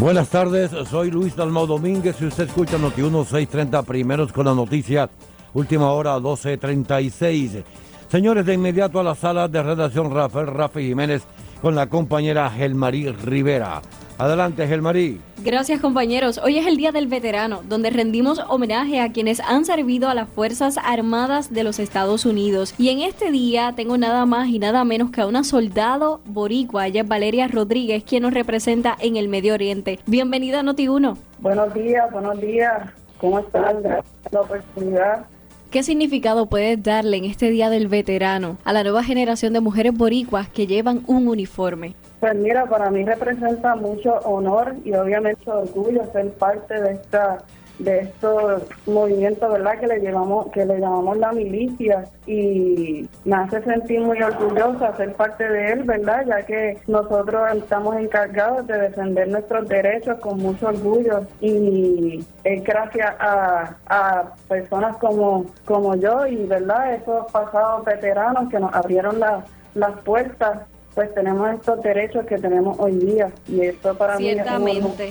Buenas 0.00 0.28
tardes, 0.28 0.70
soy 0.90 1.10
Luis 1.10 1.34
Dalmau 1.34 1.66
Domínguez 1.66 2.16
y 2.20 2.26
usted 2.26 2.48
escucha 2.48 2.78
Noti 2.78 3.00
1630 3.00 3.82
primeros 3.84 4.32
con 4.32 4.44
la 4.44 4.54
noticia, 4.54 5.08
última 5.54 5.90
hora 5.92 6.14
1236. 6.16 7.62
Señores, 8.08 8.44
de 8.44 8.54
inmediato 8.54 9.00
a 9.00 9.02
la 9.02 9.14
sala 9.14 9.48
de 9.48 9.62
redacción 9.62 10.12
Rafael 10.12 10.48
Rafi 10.48 10.82
Jiménez 10.82 11.22
con 11.64 11.74
la 11.74 11.86
compañera 11.86 12.50
Gelmarí 12.50 13.10
Rivera. 13.10 13.80
Adelante, 14.18 14.66
Gelmarí. 14.66 15.18
Gracias, 15.42 15.80
compañeros. 15.80 16.38
Hoy 16.44 16.58
es 16.58 16.66
el 16.66 16.76
Día 16.76 16.92
del 16.92 17.06
Veterano, 17.06 17.62
donde 17.66 17.88
rendimos 17.88 18.38
homenaje 18.50 19.00
a 19.00 19.12
quienes 19.12 19.40
han 19.40 19.64
servido 19.64 20.10
a 20.10 20.14
las 20.14 20.28
Fuerzas 20.28 20.76
Armadas 20.76 21.54
de 21.54 21.64
los 21.64 21.78
Estados 21.78 22.26
Unidos. 22.26 22.74
Y 22.76 22.90
en 22.90 23.00
este 23.00 23.30
día 23.30 23.72
tengo 23.74 23.96
nada 23.96 24.26
más 24.26 24.48
y 24.48 24.58
nada 24.58 24.84
menos 24.84 25.10
que 25.10 25.22
a 25.22 25.26
una 25.26 25.42
soldado 25.42 26.20
boricua, 26.26 26.86
ella 26.86 27.00
es 27.00 27.08
Valeria 27.08 27.48
Rodríguez, 27.48 28.04
quien 28.04 28.24
nos 28.24 28.34
representa 28.34 28.94
en 29.00 29.16
el 29.16 29.28
Medio 29.28 29.54
Oriente. 29.54 30.00
Bienvenida 30.04 30.60
a 30.60 30.64
Noti1. 30.64 31.16
Buenos 31.38 31.72
días, 31.72 32.12
buenos 32.12 32.38
días. 32.42 32.90
¿Cómo 33.16 33.38
están? 33.38 33.82
Gracias 33.82 34.14
por 34.22 34.32
la 34.34 34.40
oportunidad. 34.42 35.26
¿Qué 35.74 35.82
significado 35.82 36.46
puedes 36.46 36.80
darle 36.80 37.16
en 37.16 37.24
este 37.24 37.50
Día 37.50 37.68
del 37.68 37.88
Veterano 37.88 38.58
a 38.62 38.72
la 38.72 38.84
nueva 38.84 39.02
generación 39.02 39.52
de 39.52 39.58
mujeres 39.58 39.92
boricuas 39.92 40.48
que 40.48 40.68
llevan 40.68 41.02
un 41.08 41.26
uniforme? 41.26 41.96
Pues 42.20 42.36
mira, 42.36 42.64
para 42.66 42.92
mí 42.92 43.04
representa 43.04 43.74
mucho 43.74 44.20
honor 44.20 44.76
y 44.84 44.92
obviamente 44.92 45.50
orgullo 45.50 46.04
ser 46.12 46.30
parte 46.34 46.80
de 46.80 46.92
esta 46.92 47.38
de 47.78 48.00
estos 48.00 48.62
movimientos, 48.86 49.52
¿verdad? 49.52 49.78
Que 49.78 49.86
le 49.86 50.00
llevamos, 50.00 50.50
que 50.52 50.64
le 50.64 50.78
llamamos 50.78 51.16
la 51.18 51.32
milicia 51.32 52.04
y 52.26 53.08
me 53.24 53.36
hace 53.36 53.62
sentir 53.62 54.00
muy 54.00 54.22
orgullosa 54.22 54.96
ser 54.96 55.12
parte 55.14 55.48
de 55.48 55.72
él, 55.72 55.82
¿verdad? 55.82 56.24
Ya 56.26 56.42
que 56.42 56.78
nosotros 56.86 57.42
estamos 57.56 57.96
encargados 57.96 58.66
de 58.66 58.78
defender 58.78 59.28
nuestros 59.28 59.68
derechos 59.68 60.18
con 60.20 60.38
mucho 60.38 60.68
orgullo 60.68 61.26
y 61.40 62.24
es 62.44 62.62
gracias 62.62 63.14
a, 63.18 63.76
a 63.86 64.34
personas 64.48 64.96
como, 64.98 65.46
como 65.64 65.96
yo 65.96 66.26
y, 66.26 66.46
¿verdad? 66.46 66.94
Esos 66.94 67.30
pasados 67.32 67.84
veteranos 67.84 68.48
que 68.48 68.60
nos 68.60 68.72
abrieron 68.74 69.18
las 69.18 70.00
puertas 70.04 70.60
pues 70.94 71.12
tenemos 71.14 71.50
estos 71.50 71.82
derechos 71.82 72.24
que 72.26 72.38
tenemos 72.38 72.76
hoy 72.78 72.92
día 72.92 73.30
y 73.48 73.62
esto 73.62 73.96
para 73.96 74.18
mí 74.18 74.28
es 74.28 74.38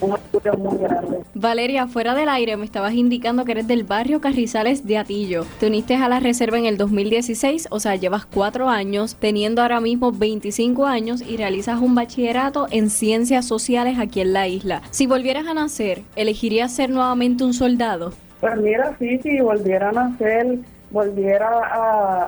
un, 0.02 0.12
orgullo 0.12 0.58
muy 0.58 0.78
grande. 0.78 1.20
Valeria, 1.34 1.88
fuera 1.88 2.16
del 2.16 2.30
aire 2.30 2.56
me 2.58 2.66
estabas 2.66 2.94
indicando 2.94 3.44
que 3.44 3.52
eres 3.52 3.68
del 3.68 3.84
barrio 3.84 4.22
Carrizales 4.22 4.88
de 4.88 4.98
Atillo. 4.98 5.46
Te 5.60 5.68
uniste 5.68 5.96
a 5.96 6.08
la 6.08 6.20
reserva 6.20 6.58
en 6.58 6.66
el 6.66 6.78
2016, 6.78 7.68
o 7.70 7.80
sea, 7.80 7.96
llevas 7.96 8.26
cuatro 8.26 8.70
años, 8.70 9.16
teniendo 9.20 9.62
ahora 9.62 9.82
mismo 9.82 10.12
25 10.12 10.86
años 10.86 11.22
y 11.22 11.38
realizas 11.38 11.82
un 11.82 11.96
bachillerato 11.96 12.68
en 12.72 12.90
ciencias 12.90 13.46
sociales 13.46 14.00
aquí 14.00 14.22
en 14.22 14.34
la 14.34 14.48
isla. 14.48 14.82
Si 14.92 15.06
volvieras 15.06 15.48
a 15.48 15.54
nacer, 15.54 16.02
¿elegirías 16.16 16.74
ser 16.74 16.90
nuevamente 16.90 17.44
un 17.44 17.54
soldado? 17.54 18.14
Pues 18.40 18.58
mira, 18.58 18.96
sí, 19.00 19.20
si 19.20 19.40
volviera 19.40 19.90
a 19.90 19.92
nacer 19.94 20.60
volviera 20.94 21.50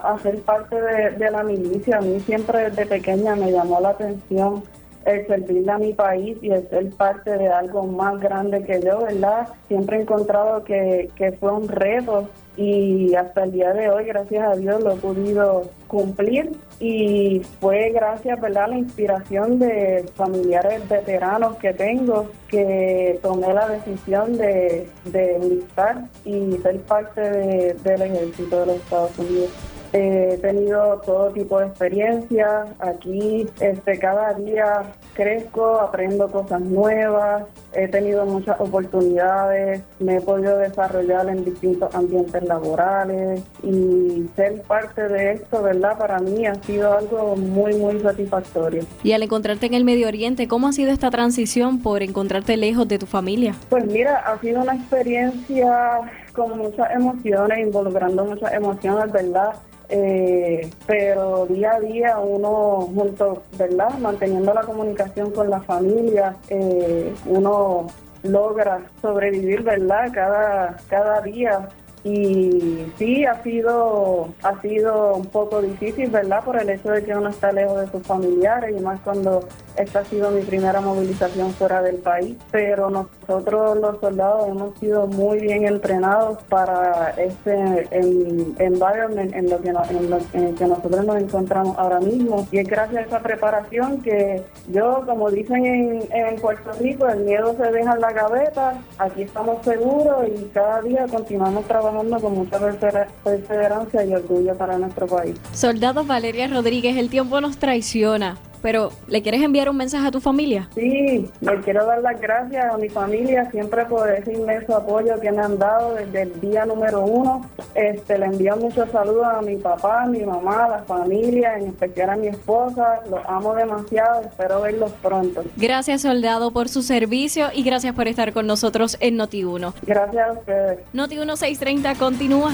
a, 0.03 0.17
ser 0.21 0.41
parte 0.41 0.75
de, 0.75 1.31
la 1.31 1.43
milicia. 1.43 1.97
A 1.97 2.01
mí 2.01 2.19
siempre 2.19 2.69
desde 2.69 2.85
pequeña 2.85 3.35
me 3.35 3.51
llamó 3.51 3.79
la 3.79 3.89
atención 3.89 4.63
el 5.05 5.27
servirle 5.27 5.71
a 5.71 5.77
mi 5.77 5.93
país 5.93 6.37
y 6.41 6.49
el 6.49 6.67
ser 6.67 6.89
parte 6.89 7.37
de 7.37 7.47
algo 7.47 7.83
más 7.85 8.19
grande 8.19 8.63
que 8.63 8.81
yo, 8.81 9.03
¿verdad? 9.03 9.47
Siempre 9.67 9.97
he 9.97 10.01
encontrado 10.01 10.63
que, 10.63 11.11
que 11.15 11.31
fue 11.33 11.51
un 11.51 11.67
reto 11.67 12.27
y 12.57 13.13
hasta 13.13 13.43
el 13.43 13.51
día 13.51 13.71
de 13.73 13.89
hoy, 13.89 14.05
gracias 14.05 14.43
a 14.43 14.55
Dios, 14.55 14.81
lo 14.81 14.93
he 14.93 14.97
podido 14.97 15.69
cumplir 15.87 16.51
y 16.79 17.41
fue 17.59 17.91
gracias 17.91 18.39
¿verdad? 18.39 18.65
a 18.65 18.67
la 18.67 18.77
inspiración 18.77 19.59
de 19.59 20.05
familiares 20.15 20.87
veteranos 20.89 21.55
que 21.57 21.73
tengo 21.73 22.29
que 22.49 23.19
tomé 23.21 23.53
la 23.53 23.69
decisión 23.69 24.37
de, 24.37 24.87
de 25.05 25.35
enlistar 25.35 26.05
y 26.25 26.57
ser 26.61 26.81
parte 26.81 27.21
del 27.21 28.01
ejército 28.01 28.61
de 28.61 28.65
los 28.65 28.75
Estados 28.77 29.17
Unidos. 29.17 29.49
he 29.93 30.37
tenido 30.41 31.01
todo 31.05 31.31
tipo 31.31 31.59
de 31.59 31.67
experiencias. 31.67 32.69
Aquí 32.79 33.47
este, 33.61 33.97
cada 33.97 34.33
día 34.33 34.83
crezco, 35.15 35.79
aprendo 35.79 36.29
cosas 36.29 36.61
nuevas, 36.61 37.43
he 37.73 37.87
tenido 37.87 38.25
muchas 38.25 38.59
oportunidades, 38.59 39.81
me 39.99 40.17
he 40.17 40.21
podido 40.21 40.57
desarrollar 40.57 41.27
en 41.29 41.43
distintos 41.43 41.93
ambientes 41.95 42.43
laborales 42.43 43.41
y 43.63 44.29
ser 44.35 44.61
parte 44.63 45.07
de 45.07 45.33
esto, 45.33 45.63
¿verdad? 45.63 45.97
Para 45.97 46.19
mí 46.19 46.45
ha 46.45 46.55
sido 46.55 46.95
algo 46.95 47.35
muy, 47.35 47.75
muy 47.75 47.99
satisfactorio. 48.01 48.83
Y 49.03 49.13
al 49.13 49.23
encontrarte 49.23 49.65
en 49.65 49.73
el 49.73 49.83
Medio 49.83 50.07
Oriente, 50.07 50.47
¿cómo 50.47 50.67
ha 50.67 50.73
sido 50.73 50.91
esta 50.91 51.09
transición 51.09 51.81
por 51.81 52.03
encontrarte 52.03 52.57
lejos 52.57 52.87
de 52.87 52.99
tu 52.99 53.05
familia? 53.05 53.55
Pues 53.69 53.85
mira, 53.85 54.17
ha 54.17 54.39
sido 54.39 54.61
una 54.61 54.75
experiencia 54.75 56.01
con 56.33 56.57
muchas 56.57 56.91
emociones, 56.91 57.59
involucrando 57.59 58.25
muchas 58.25 58.53
emociones, 58.53 59.11
¿verdad? 59.11 59.53
Eh, 59.89 60.69
pero 60.87 61.45
día 61.45 61.73
a 61.73 61.79
día 61.79 62.19
uno 62.19 62.89
junto, 62.93 63.43
¿verdad? 63.57 63.97
Manteniendo 63.99 64.53
la 64.53 64.63
comunicación 64.63 65.31
con 65.31 65.49
la 65.49 65.61
familia, 65.61 66.35
eh, 66.49 67.13
uno 67.25 67.87
logra 68.23 68.81
sobrevivir, 69.01 69.61
¿verdad? 69.63 70.11
Cada, 70.13 70.77
cada 70.89 71.21
día 71.21 71.69
y 72.05 72.85
sí 72.99 73.25
ha 73.25 73.41
sido 73.41 74.29
ha 74.43 74.61
sido 74.61 75.15
un 75.15 75.25
poco 75.25 75.59
difícil 75.59 76.11
verdad 76.11 76.43
por 76.43 76.61
el 76.61 76.69
hecho 76.69 76.91
de 76.91 77.03
que 77.03 77.15
uno 77.15 77.29
está 77.29 77.51
lejos 77.51 77.81
de 77.81 77.87
sus 77.87 78.05
familiares 78.05 78.75
y 78.77 78.79
más 78.79 78.99
cuando 78.99 79.43
esta 79.75 79.99
ha 79.99 80.05
sido 80.05 80.29
mi 80.29 80.41
primera 80.41 80.79
movilización 80.81 81.51
fuera 81.53 81.81
del 81.81 81.97
país. 81.97 82.37
Pero 82.51 82.89
nosotros 82.89 83.77
los 83.77 83.99
soldados 83.99 84.47
hemos 84.47 84.77
sido 84.79 85.07
muy 85.07 85.39
bien 85.39 85.65
entrenados 85.65 86.41
para 86.43 87.09
este 87.17 87.89
environment 87.91 89.33
en 89.33 89.49
lo 89.49 89.59
que 89.59 89.69
en, 89.69 90.45
el 90.45 90.55
que 90.55 90.65
nosotros 90.65 91.05
nos 91.05 91.17
encontramos 91.17 91.75
ahora 91.77 91.99
mismo. 91.99 92.47
Y 92.51 92.59
es 92.59 92.67
gracias 92.67 93.03
a 93.03 93.07
esa 93.07 93.19
preparación 93.19 94.01
que 94.01 94.43
yo 94.69 95.01
como 95.05 95.31
dicen 95.31 95.65
en, 95.65 96.03
en 96.11 96.35
Puerto 96.37 96.71
Rico 96.79 97.07
el 97.07 97.21
miedo 97.21 97.55
se 97.57 97.71
deja 97.71 97.93
en 97.93 98.01
la 98.01 98.13
gaveta 98.13 98.75
aquí 98.99 99.23
estamos 99.23 99.63
seguros 99.65 100.27
y 100.27 100.45
cada 100.53 100.81
día 100.81 101.05
continuamos 101.09 101.65
trabajando 101.65 101.94
con 102.21 102.33
mucha 102.33 102.59
perseverancia 102.59 104.03
y 104.03 104.13
orgullo 104.13 104.55
para 104.57 104.77
nuestro 104.77 105.07
país. 105.07 105.35
Soldado 105.53 106.03
Valeria 106.03 106.47
Rodríguez, 106.47 106.97
el 106.97 107.09
tiempo 107.09 107.39
nos 107.39 107.57
traiciona 107.57 108.37
pero 108.61 108.91
¿le 109.07 109.21
quieres 109.21 109.41
enviar 109.41 109.69
un 109.69 109.77
mensaje 109.77 110.07
a 110.07 110.11
tu 110.11 110.19
familia? 110.19 110.69
Sí, 110.75 111.29
le 111.41 111.59
quiero 111.61 111.85
dar 111.85 112.01
las 112.01 112.19
gracias 112.19 112.73
a 112.73 112.77
mi 112.77 112.89
familia 112.89 113.49
siempre 113.51 113.85
por 113.85 114.09
ese 114.11 114.33
inmenso 114.33 114.75
apoyo 114.75 115.19
que 115.19 115.31
me 115.31 115.41
han 115.41 115.57
dado 115.57 115.95
desde 115.95 116.23
el 116.23 116.39
día 116.41 116.65
número 116.65 117.01
uno. 117.01 117.49
Este, 117.73 118.17
le 118.17 118.25
envío 118.25 118.55
muchos 118.57 118.89
saludos 118.91 119.25
a 119.25 119.41
mi 119.41 119.57
papá, 119.57 120.03
a 120.03 120.07
mi 120.07 120.23
mamá, 120.23 120.65
a 120.65 120.69
la 120.69 120.83
familia, 120.83 121.57
en 121.57 121.67
especial 121.67 122.11
a 122.11 122.15
mi 122.15 122.27
esposa. 122.27 123.01
Los 123.09 123.21
amo 123.27 123.53
demasiado, 123.55 124.21
espero 124.21 124.61
verlos 124.61 124.91
pronto. 125.01 125.43
Gracias, 125.57 126.01
soldado, 126.01 126.51
por 126.51 126.69
su 126.69 126.81
servicio 126.81 127.47
y 127.53 127.63
gracias 127.63 127.95
por 127.95 128.07
estar 128.07 128.33
con 128.33 128.47
nosotros 128.47 128.97
en 128.99 129.17
Noti1. 129.17 129.73
Gracias 129.83 130.27
a 130.27 130.31
ustedes. 130.31 130.79
Noti1 130.93 131.35
630 131.35 131.95
continúa. 131.95 132.53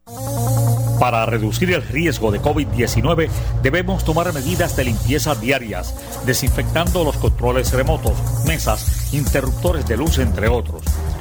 Para 0.98 1.26
reducir 1.26 1.70
el 1.72 1.82
riesgo 1.82 2.32
de 2.32 2.40
COVID-19 2.40 3.28
debemos 3.62 4.04
tomar 4.04 4.32
medidas 4.32 4.74
de 4.74 4.84
limpieza 4.84 5.34
diarias, 5.36 5.94
desinfectando 6.26 7.04
los 7.04 7.16
controles 7.18 7.72
remotos, 7.72 8.14
mesas, 8.46 9.14
interruptores 9.14 9.86
de 9.86 9.96
luz, 9.96 10.18
entre 10.18 10.48
otros. 10.48 10.82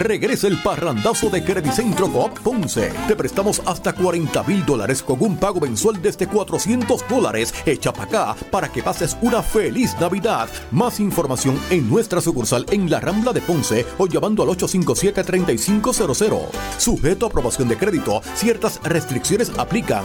Regresa 0.00 0.48
el 0.48 0.56
parrandazo 0.62 1.28
de 1.28 1.44
Credicentro 1.44 2.10
Coop 2.10 2.40
Ponce. 2.40 2.90
Te 3.06 3.14
prestamos 3.14 3.60
hasta 3.66 3.92
40 3.92 4.42
mil 4.44 4.64
dólares 4.64 5.02
con 5.02 5.20
un 5.20 5.36
pago 5.36 5.60
mensual 5.60 6.00
desde 6.00 6.26
400 6.26 7.06
dólares. 7.06 7.52
Echa 7.66 7.92
para 7.92 8.04
acá 8.06 8.34
para 8.50 8.72
que 8.72 8.82
pases 8.82 9.14
una 9.20 9.42
feliz 9.42 9.94
Navidad. 10.00 10.48
Más 10.70 11.00
información 11.00 11.60
en 11.68 11.86
nuestra 11.90 12.22
sucursal 12.22 12.64
en 12.70 12.88
la 12.88 12.98
Rambla 12.98 13.34
de 13.34 13.42
Ponce 13.42 13.84
o 13.98 14.06
llamando 14.06 14.42
al 14.42 14.48
857-3500. 14.48 16.46
Sujeto 16.78 17.26
a 17.26 17.28
aprobación 17.28 17.68
de 17.68 17.76
crédito, 17.76 18.22
ciertas 18.36 18.80
restricciones 18.82 19.52
aplican. 19.58 20.04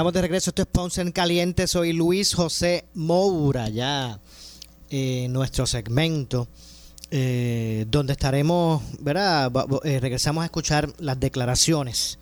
Estamos 0.00 0.14
de 0.14 0.22
regreso. 0.22 0.48
Esto 0.48 0.62
es 0.62 0.68
Ponce 0.68 1.02
en 1.02 1.12
Caliente. 1.12 1.66
Soy 1.66 1.92
Luis 1.92 2.32
José 2.32 2.86
Moura, 2.94 3.68
ya 3.68 4.18
en 4.88 5.30
nuestro 5.30 5.66
segmento. 5.66 6.48
eh, 7.10 7.84
donde 7.86 8.14
estaremos, 8.14 8.82
¿verdad? 9.00 9.52
Eh, 9.84 10.00
regresamos 10.00 10.40
a 10.40 10.46
escuchar 10.46 10.90
las 11.00 11.20
declaraciones 11.20 12.18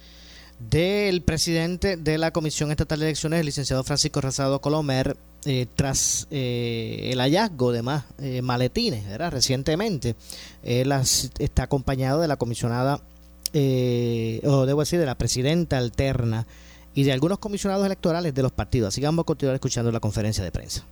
del 0.59 1.23
presidente 1.23 1.97
de 1.97 2.19
la 2.19 2.33
Comisión 2.33 2.73
Estatal 2.73 2.99
de 2.99 3.07
Elecciones, 3.07 3.39
el 3.39 3.47
licenciado 3.47 3.85
Francisco 3.85 4.21
Razado 4.21 4.61
Colomer, 4.61 5.17
eh, 5.45 5.67
tras 5.77 6.27
eh, 6.33 7.11
el 7.13 7.21
hallazgo 7.21 7.71
de 7.71 7.83
más 7.83 8.07
eh, 8.19 8.43
maletines, 8.43 9.07
¿verdad? 9.07 9.31
Recientemente. 9.31 10.17
Él 10.65 10.91
está 11.39 11.63
acompañado 11.63 12.21
de 12.23 12.27
la 12.27 12.39
comisionada, 12.39 13.01
eh, 13.53 14.41
o 14.43 14.67
debo 14.67 14.81
decir, 14.81 14.99
de 14.99 15.07
la 15.07 15.17
presidenta 15.17 15.79
alterna 15.79 16.45
y 16.99 17.05
de 17.05 17.13
algunos 17.13 17.39
comisionados 17.39 17.87
electorales 17.87 18.35
de 18.35 18.43
los 18.43 18.51
partidos. 18.51 18.89
Así 18.89 19.01
que 19.01 19.07
vamos 19.07 19.23
a 19.23 19.27
continuar 19.27 19.55
escuchando 19.55 19.93
la 19.93 20.01
conferencia 20.01 20.43
de 20.43 20.51
prensa. 20.51 20.83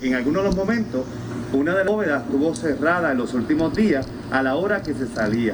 En 0.00 0.14
algunos 0.14 0.42
de 0.42 0.48
los 0.48 0.56
momentos, 0.56 1.04
una 1.52 1.72
de 1.72 1.84
las 1.84 1.86
bóvedas 1.88 2.22
estuvo 2.22 2.56
cerrada 2.56 3.12
en 3.12 3.18
los 3.18 3.34
últimos 3.34 3.76
días 3.76 4.06
a 4.30 4.42
la 4.42 4.54
hora 4.56 4.82
que 4.82 4.94
se 4.94 5.06
salía. 5.06 5.52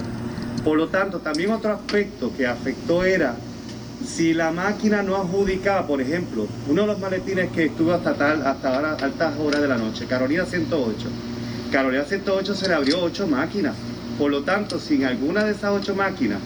Por 0.63 0.79
lo 0.79 0.87
tanto, 0.87 1.19
también 1.19 1.51
otro 1.51 1.73
aspecto 1.73 2.31
que 2.37 2.47
afectó 2.47 3.03
era 3.03 3.35
si 4.07 4.35
la 4.35 4.53
máquina 4.53 5.03
no 5.03 5.17
adjudicaba, 5.17 5.85
por 5.85 6.01
ejemplo, 6.01 6.47
uno 6.69 6.83
de 6.83 6.87
los 6.87 7.01
maletines 7.01 7.51
que 7.51 7.65
estuvo 7.65 7.93
hasta, 7.93 8.15
tal, 8.15 8.47
hasta 8.47 8.95
altas 8.95 9.35
horas 9.37 9.61
de 9.61 9.67
la 9.67 9.79
noche, 9.79 10.07
Carolina 10.07 10.45
108. 10.45 11.09
Carolina 11.73 12.05
108 12.05 12.55
se 12.55 12.69
le 12.69 12.75
abrió 12.75 13.03
ocho 13.03 13.27
máquinas. 13.27 13.75
Por 14.17 14.31
lo 14.31 14.45
tanto, 14.45 14.79
si 14.79 14.95
en 14.95 15.07
alguna 15.07 15.43
de 15.43 15.51
esas 15.51 15.73
ocho 15.73 15.97
máquinas 15.97 16.39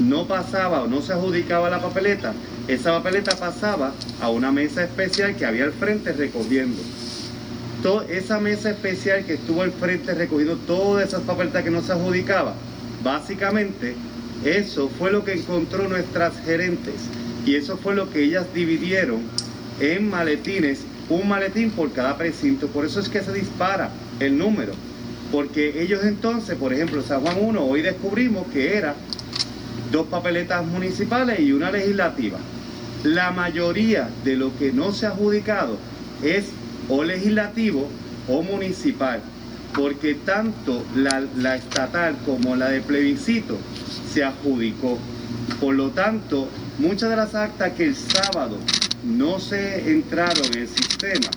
no 0.00 0.26
pasaba 0.26 0.82
o 0.82 0.88
no 0.88 1.00
se 1.02 1.12
adjudicaba 1.12 1.70
la 1.70 1.80
papeleta, 1.80 2.34
esa 2.68 2.92
papeleta 2.92 3.36
pasaba 3.36 3.92
a 4.20 4.30
una 4.30 4.50
mesa 4.50 4.82
especial 4.84 5.36
que 5.36 5.44
había 5.46 5.64
al 5.64 5.72
frente 5.72 6.12
recogiendo. 6.12 6.80
To- 7.82 8.02
esa 8.02 8.40
mesa 8.40 8.70
especial 8.70 9.24
que 9.24 9.34
estuvo 9.34 9.62
al 9.62 9.72
frente 9.72 10.14
recogiendo 10.14 10.56
todas 10.56 11.08
esas 11.08 11.22
papeletas 11.22 11.62
que 11.62 11.70
no 11.70 11.82
se 11.82 11.92
adjudicaba, 11.92 12.54
básicamente 13.02 13.94
eso 14.44 14.88
fue 14.98 15.10
lo 15.12 15.24
que 15.24 15.34
encontró 15.34 15.88
nuestras 15.88 16.32
gerentes 16.44 16.94
y 17.46 17.56
eso 17.56 17.76
fue 17.76 17.94
lo 17.94 18.10
que 18.10 18.22
ellas 18.22 18.46
dividieron 18.54 19.20
en 19.80 20.08
maletines, 20.08 20.80
un 21.10 21.28
maletín 21.28 21.70
por 21.70 21.92
cada 21.92 22.16
precinto. 22.16 22.68
Por 22.68 22.86
eso 22.86 23.00
es 23.00 23.08
que 23.10 23.22
se 23.22 23.32
dispara 23.32 23.90
el 24.20 24.38
número. 24.38 24.72
Porque 25.30 25.82
ellos 25.82 26.04
entonces, 26.04 26.56
por 26.56 26.72
ejemplo, 26.72 27.02
San 27.02 27.20
Juan 27.20 27.36
1, 27.40 27.64
hoy 27.66 27.82
descubrimos 27.82 28.46
que 28.52 28.76
era 28.76 28.94
dos 29.90 30.06
papeletas 30.06 30.64
municipales 30.64 31.40
y 31.40 31.52
una 31.52 31.70
legislativa. 31.70 32.38
La 33.04 33.32
mayoría 33.32 34.08
de 34.24 34.34
lo 34.34 34.56
que 34.56 34.72
no 34.72 34.92
se 34.92 35.04
ha 35.04 35.10
adjudicado 35.10 35.76
es 36.22 36.46
o 36.88 37.04
legislativo 37.04 37.86
o 38.28 38.42
municipal, 38.42 39.20
porque 39.74 40.14
tanto 40.14 40.82
la, 40.96 41.22
la 41.36 41.56
estatal 41.56 42.16
como 42.24 42.56
la 42.56 42.70
de 42.70 42.80
plebiscito 42.80 43.58
se 44.10 44.24
adjudicó. 44.24 44.98
Por 45.60 45.74
lo 45.74 45.90
tanto, 45.90 46.48
muchas 46.78 47.10
de 47.10 47.16
las 47.16 47.34
actas 47.34 47.72
que 47.72 47.84
el 47.84 47.94
sábado 47.94 48.56
no 49.04 49.38
se 49.38 49.90
entraron 49.90 50.46
en 50.54 50.62
el 50.62 50.68
sistema 50.68 51.28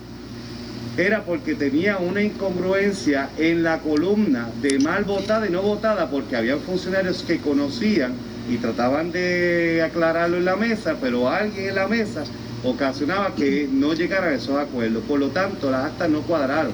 era 0.96 1.22
porque 1.22 1.54
tenía 1.54 1.98
una 1.98 2.22
incongruencia 2.22 3.28
en 3.38 3.62
la 3.62 3.78
columna 3.80 4.48
de 4.62 4.78
mal 4.80 5.04
votada 5.04 5.46
y 5.46 5.50
no 5.50 5.62
votada, 5.62 6.10
porque 6.10 6.34
había 6.34 6.56
funcionarios 6.56 7.22
que 7.22 7.38
conocían 7.38 8.14
y 8.48 8.56
trataban 8.56 9.12
de 9.12 9.82
aclararlo 9.84 10.38
en 10.38 10.44
la 10.44 10.56
mesa, 10.56 10.96
pero 11.00 11.28
alguien 11.28 11.68
en 11.68 11.74
la 11.74 11.86
mesa 11.86 12.24
ocasionaba 12.64 13.34
que 13.34 13.68
no 13.70 13.94
llegaran 13.94 14.32
a 14.32 14.36
esos 14.36 14.58
acuerdos. 14.58 15.04
Por 15.04 15.20
lo 15.20 15.28
tanto, 15.28 15.70
las 15.70 15.86
actas 15.86 16.08
no 16.10 16.22
cuadraron. 16.22 16.72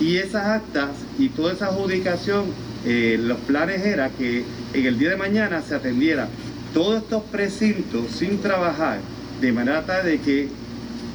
Y 0.00 0.16
esas 0.16 0.46
actas 0.46 0.90
y 1.18 1.28
toda 1.28 1.52
esa 1.52 1.66
adjudicación, 1.66 2.46
eh, 2.86 3.18
los 3.20 3.38
planes 3.38 3.84
era 3.84 4.10
que 4.10 4.44
en 4.72 4.86
el 4.86 4.98
día 4.98 5.10
de 5.10 5.16
mañana 5.16 5.62
se 5.62 5.74
atendiera 5.74 6.28
todos 6.72 7.02
estos 7.02 7.22
precintos 7.24 8.10
sin 8.12 8.38
trabajar, 8.38 9.00
de 9.40 9.52
manera 9.52 9.84
tal 9.84 10.04
de 10.04 10.18
que 10.20 10.48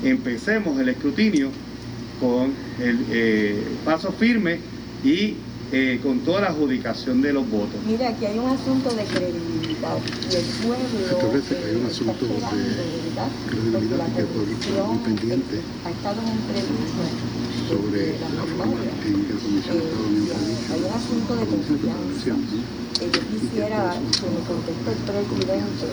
empecemos 0.04 0.80
el 0.80 0.90
escrutinio 0.90 1.50
con 2.20 2.54
el 2.82 3.06
eh, 3.12 3.64
paso 3.86 4.12
firme 4.12 4.60
y 5.04 5.36
eh, 5.74 6.00
con 6.04 6.20
toda 6.20 6.42
la 6.42 6.48
adjudicación 6.48 7.22
de 7.22 7.34
los 7.34 7.50
votos. 7.50 7.82
Mira, 7.86 8.10
aquí 8.10 8.26
hay 8.26 8.38
un 8.38 8.50
asunto 8.50 8.94
de 8.94 9.04
credibilidad. 9.06 9.98
Y 10.32 10.36
el 10.36 10.46
pueblo 10.62 10.86
Entonces, 11.12 11.58
hay 11.66 11.76
un 11.76 11.86
asunto 11.88 12.26
de 12.26 12.36
credibilidad 12.40 13.04
que 14.14 14.22
el 14.22 14.28
pueblo 14.28 14.54
está 14.54 14.84
muy 14.86 14.98
pendiente 15.00 15.62
ha 15.86 15.90
estado 15.90 16.22
en 16.22 16.30
entrevista 16.30 17.06
sobre 17.68 18.20
la 18.20 18.44
forma 18.58 18.82
en 19.06 19.26
que 19.26 19.34
el 19.34 19.40
comisionado 19.40 19.90
había 20.06 20.38
dicho 20.44 20.74
hay 20.74 20.80
un 20.80 20.94
asunto 20.94 21.36
de 21.36 21.46
confianza. 21.46 22.34
Eh, 23.02 23.10
yo 23.12 23.22
quisiera 23.34 23.94
que 23.94 24.28
me 24.30 24.42
conteste 24.46 24.90
el 24.92 25.00
presidente, 25.10 25.88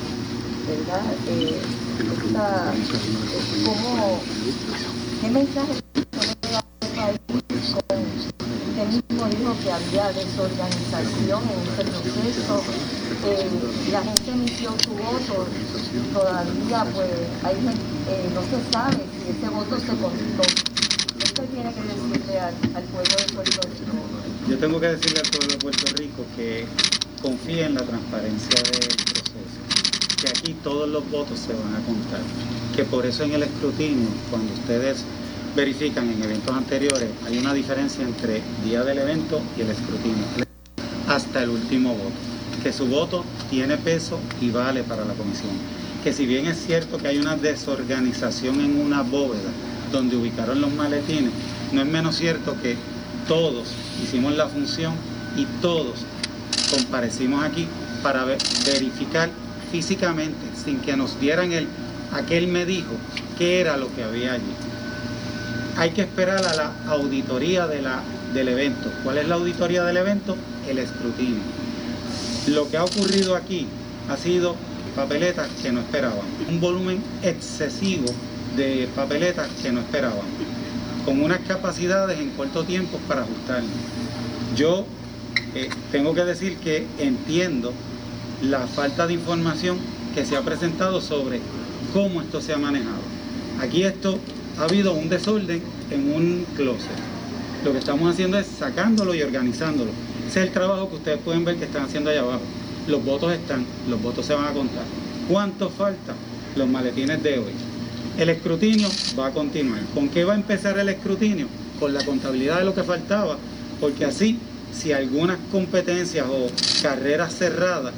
¿verdad? 0.68 1.04
Eh, 1.28 1.56
esta, 2.26 2.72
eh, 2.72 3.64
cómo, 3.64 4.20
¿Qué 5.20 5.28
mensaje 5.30 5.80
mismo 8.90 9.26
dijo 9.26 9.54
que 9.62 9.70
había 9.72 10.12
desorganización 10.12 11.42
en 11.44 11.58
este 11.70 11.84
proceso. 11.84 12.62
Eh, 13.26 13.48
la 13.92 14.02
gente 14.02 14.30
emitió 14.30 14.74
su 14.82 14.90
voto. 14.90 15.46
Todavía, 16.12 16.84
pues, 16.94 17.10
hay, 17.44 17.56
eh, 17.56 18.30
no 18.34 18.42
se 18.42 18.72
sabe 18.72 18.98
si 19.16 19.30
ese 19.30 19.48
voto 19.50 19.78
se 19.78 19.86
contó. 19.86 20.42
¿Qué 21.34 21.46
tiene 21.46 21.72
que 21.72 21.82
decirle 21.82 22.40
al, 22.40 22.54
al 22.74 22.84
pueblo 22.84 23.14
de 23.16 23.34
Puerto 23.34 23.60
Rico? 23.62 23.98
Yo 24.48 24.58
tengo 24.58 24.80
que 24.80 24.88
decirle 24.88 25.20
al 25.20 25.30
pueblo 25.30 25.48
de 25.48 25.56
Puerto 25.58 25.86
Rico 25.96 26.24
que 26.36 26.66
confíe 27.22 27.64
en 27.66 27.74
la 27.74 27.82
transparencia 27.82 28.62
del 28.62 28.96
proceso, 28.96 29.60
que 30.20 30.28
aquí 30.28 30.56
todos 30.64 30.88
los 30.88 31.08
votos 31.10 31.38
se 31.38 31.52
van 31.52 31.74
a 31.76 31.86
contar, 31.86 32.20
que 32.74 32.84
por 32.84 33.06
eso 33.06 33.24
en 33.24 33.32
el 33.34 33.42
escrutinio, 33.42 34.08
cuando 34.30 34.52
ustedes 34.54 35.04
verifican 35.54 36.08
en 36.10 36.22
eventos 36.22 36.54
anteriores, 36.56 37.08
hay 37.26 37.38
una 37.38 37.52
diferencia 37.52 38.04
entre 38.04 38.40
día 38.64 38.84
del 38.84 38.98
evento 38.98 39.40
y 39.58 39.62
el 39.62 39.70
escrutinio, 39.70 40.24
hasta 41.08 41.42
el 41.42 41.50
último 41.50 41.90
voto, 41.94 42.10
que 42.62 42.72
su 42.72 42.86
voto 42.86 43.24
tiene 43.50 43.76
peso 43.76 44.18
y 44.40 44.50
vale 44.50 44.82
para 44.82 45.04
la 45.04 45.14
comisión, 45.14 45.50
que 46.04 46.12
si 46.12 46.26
bien 46.26 46.46
es 46.46 46.64
cierto 46.64 46.98
que 46.98 47.08
hay 47.08 47.18
una 47.18 47.36
desorganización 47.36 48.60
en 48.60 48.80
una 48.80 49.02
bóveda 49.02 49.50
donde 49.90 50.16
ubicaron 50.16 50.60
los 50.60 50.72
maletines, 50.72 51.32
no 51.72 51.82
es 51.82 51.86
menos 51.88 52.16
cierto 52.16 52.56
que 52.62 52.76
todos 53.26 53.68
hicimos 54.02 54.34
la 54.36 54.46
función 54.46 54.94
y 55.36 55.46
todos 55.60 56.00
comparecimos 56.70 57.44
aquí 57.44 57.66
para 58.02 58.24
ver- 58.24 58.38
verificar 58.66 59.30
físicamente, 59.72 60.36
sin 60.64 60.78
que 60.80 60.96
nos 60.96 61.18
dieran 61.20 61.52
el, 61.52 61.66
aquel 62.12 62.46
me 62.48 62.64
dijo, 62.66 62.92
qué 63.38 63.60
era 63.60 63.76
lo 63.76 63.92
que 63.94 64.04
había 64.04 64.32
allí. 64.34 64.42
Hay 65.76 65.90
que 65.90 66.02
esperar 66.02 66.44
a 66.44 66.54
la 66.54 66.72
auditoría 66.88 67.66
del 67.66 68.48
evento. 68.48 68.90
¿Cuál 69.02 69.18
es 69.18 69.28
la 69.28 69.36
auditoría 69.36 69.84
del 69.84 69.96
evento? 69.96 70.36
El 70.68 70.78
escrutinio. 70.78 71.40
Lo 72.48 72.68
que 72.70 72.76
ha 72.76 72.84
ocurrido 72.84 73.36
aquí 73.36 73.66
ha 74.08 74.16
sido 74.16 74.56
papeletas 74.94 75.48
que 75.62 75.72
no 75.72 75.80
esperaban. 75.80 76.26
Un 76.48 76.60
volumen 76.60 77.02
excesivo 77.22 78.12
de 78.56 78.88
papeletas 78.94 79.48
que 79.62 79.72
no 79.72 79.80
esperaban. 79.80 80.26
Con 81.04 81.22
unas 81.22 81.40
capacidades 81.40 82.18
en 82.18 82.30
corto 82.30 82.64
tiempo 82.64 82.98
para 83.08 83.22
ajustarlas. 83.22 83.70
Yo 84.56 84.84
eh, 85.54 85.70
tengo 85.92 86.14
que 86.14 86.24
decir 86.24 86.56
que 86.58 86.86
entiendo 86.98 87.72
la 88.42 88.66
falta 88.66 89.06
de 89.06 89.14
información 89.14 89.78
que 90.14 90.26
se 90.26 90.36
ha 90.36 90.42
presentado 90.42 91.00
sobre 91.00 91.40
cómo 91.92 92.20
esto 92.20 92.40
se 92.40 92.52
ha 92.52 92.58
manejado. 92.58 93.00
Aquí 93.60 93.82
esto 93.82 94.18
ha 94.58 94.64
habido 94.64 94.94
un 94.94 95.08
desorden 95.08 95.62
en 95.90 96.12
un 96.12 96.46
closet. 96.56 96.88
Lo 97.64 97.72
que 97.72 97.78
estamos 97.78 98.12
haciendo 98.12 98.38
es 98.38 98.46
sacándolo 98.46 99.14
y 99.14 99.22
organizándolo. 99.22 99.90
Ese 100.26 100.40
es 100.40 100.46
el 100.46 100.52
trabajo 100.52 100.88
que 100.88 100.96
ustedes 100.96 101.18
pueden 101.18 101.44
ver 101.44 101.56
que 101.56 101.64
están 101.64 101.84
haciendo 101.84 102.10
allá 102.10 102.20
abajo. 102.20 102.42
Los 102.86 103.04
votos 103.04 103.32
están, 103.32 103.66
los 103.88 104.00
votos 104.00 104.24
se 104.26 104.34
van 104.34 104.46
a 104.46 104.52
contar. 104.52 104.84
¿Cuánto 105.28 105.68
falta? 105.68 106.14
Los 106.56 106.68
maletines 106.68 107.22
de 107.22 107.38
hoy. 107.38 107.52
El 108.18 108.30
escrutinio 108.30 108.88
va 109.18 109.26
a 109.26 109.30
continuar. 109.32 109.80
¿Con 109.94 110.08
qué 110.08 110.24
va 110.24 110.32
a 110.32 110.36
empezar 110.36 110.78
el 110.78 110.88
escrutinio? 110.88 111.46
Con 111.78 111.94
la 111.94 112.04
contabilidad 112.04 112.58
de 112.58 112.64
lo 112.64 112.74
que 112.74 112.82
faltaba, 112.82 113.38
porque 113.80 114.04
así, 114.04 114.38
si 114.72 114.92
algunas 114.92 115.38
competencias 115.50 116.26
o 116.28 116.48
carreras 116.82 117.34
cerradas, 117.34 117.92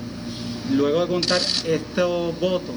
luego 0.75 1.01
de 1.03 1.07
contar 1.09 1.41
estos 1.67 2.39
votos, 2.41 2.75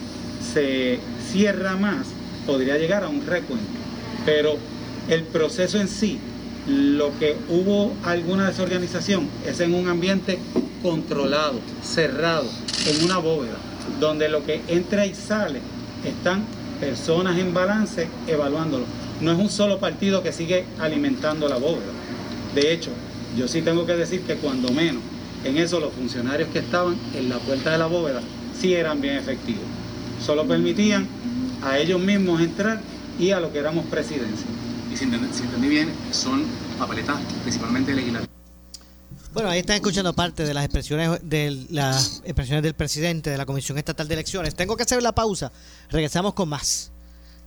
se 0.53 0.99
cierra 1.31 1.75
más, 1.75 2.07
podría 2.45 2.77
llegar 2.77 3.03
a 3.03 3.09
un 3.09 3.25
recuento. 3.25 3.65
Pero 4.25 4.57
el 5.09 5.23
proceso 5.23 5.79
en 5.79 5.87
sí, 5.87 6.19
lo 6.67 7.17
que 7.19 7.35
hubo 7.49 7.93
alguna 8.03 8.47
desorganización 8.47 9.27
es 9.45 9.59
en 9.59 9.73
un 9.73 9.87
ambiente 9.87 10.39
controlado, 10.81 11.59
cerrado, 11.83 12.47
en 12.87 13.05
una 13.05 13.17
bóveda, 13.17 13.57
donde 13.99 14.29
lo 14.29 14.45
que 14.45 14.61
entra 14.67 15.05
y 15.05 15.13
sale 15.13 15.59
están 16.03 16.43
personas 16.79 17.37
en 17.39 17.53
balance 17.53 18.07
evaluándolo. 18.27 18.85
No 19.21 19.31
es 19.31 19.39
un 19.39 19.49
solo 19.49 19.79
partido 19.79 20.23
que 20.23 20.33
sigue 20.33 20.65
alimentando 20.79 21.47
la 21.47 21.57
bóveda. 21.57 21.91
De 22.53 22.73
hecho, 22.73 22.91
yo 23.37 23.47
sí 23.47 23.61
tengo 23.61 23.85
que 23.85 23.95
decir 23.95 24.21
que 24.21 24.35
cuando 24.35 24.71
menos 24.71 25.01
en 25.43 25.57
eso 25.57 25.79
los 25.79 25.93
funcionarios 25.93 26.49
que 26.49 26.59
estaban 26.59 26.95
en 27.13 27.29
la 27.29 27.37
puerta 27.37 27.71
de 27.71 27.77
la 27.77 27.85
bóveda 27.85 28.21
sí 28.59 28.73
eran 28.73 29.01
bien 29.01 29.15
efectivos. 29.15 29.63
Solo 30.23 30.45
permitían 30.45 31.07
a 31.65 31.77
ellos 31.77 31.99
mismos 31.99 32.39
entrar 32.41 32.79
y 33.19 33.31
a 33.31 33.39
lo 33.39 33.51
que 33.51 33.59
éramos 33.59 33.85
presidencia. 33.87 34.45
Y 34.93 34.97
si 34.97 35.05
entendí, 35.05 35.33
si 35.33 35.43
entendí 35.43 35.67
bien, 35.67 35.91
son 36.11 36.45
papeletas 36.77 37.19
principalmente 37.43 37.93
legislativas. 37.93 38.35
Bueno, 39.33 39.49
ahí 39.49 39.59
están 39.59 39.75
escuchando 39.75 40.13
parte 40.13 40.45
de 40.45 40.53
las 40.53 40.63
expresiones 40.63 41.19
de 41.21 41.65
las 41.69 42.21
expresiones 42.23 42.63
del 42.63 42.73
presidente 42.73 43.29
de 43.29 43.37
la 43.37 43.45
Comisión 43.45 43.77
Estatal 43.77 44.07
de 44.07 44.13
Elecciones. 44.13 44.55
Tengo 44.55 44.77
que 44.77 44.83
hacer 44.83 45.03
la 45.03 45.13
pausa. 45.13 45.51
Regresamos 45.89 46.33
con 46.33 46.47
más. 46.47 46.91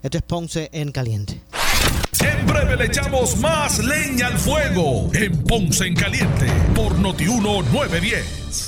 Esto 0.02 0.18
es 0.18 0.22
Ponce 0.22 0.68
en 0.72 0.92
Caliente. 0.92 1.40
En 2.20 2.46
breve 2.46 2.76
le 2.76 2.84
echamos 2.86 3.38
más 3.38 3.78
leña 3.78 4.26
al 4.26 4.38
fuego 4.38 5.08
en 5.14 5.42
Ponce 5.44 5.86
en 5.86 5.94
Caliente 5.94 6.46
por 6.74 6.98
Notiuno 6.98 7.62
910. 7.62 8.67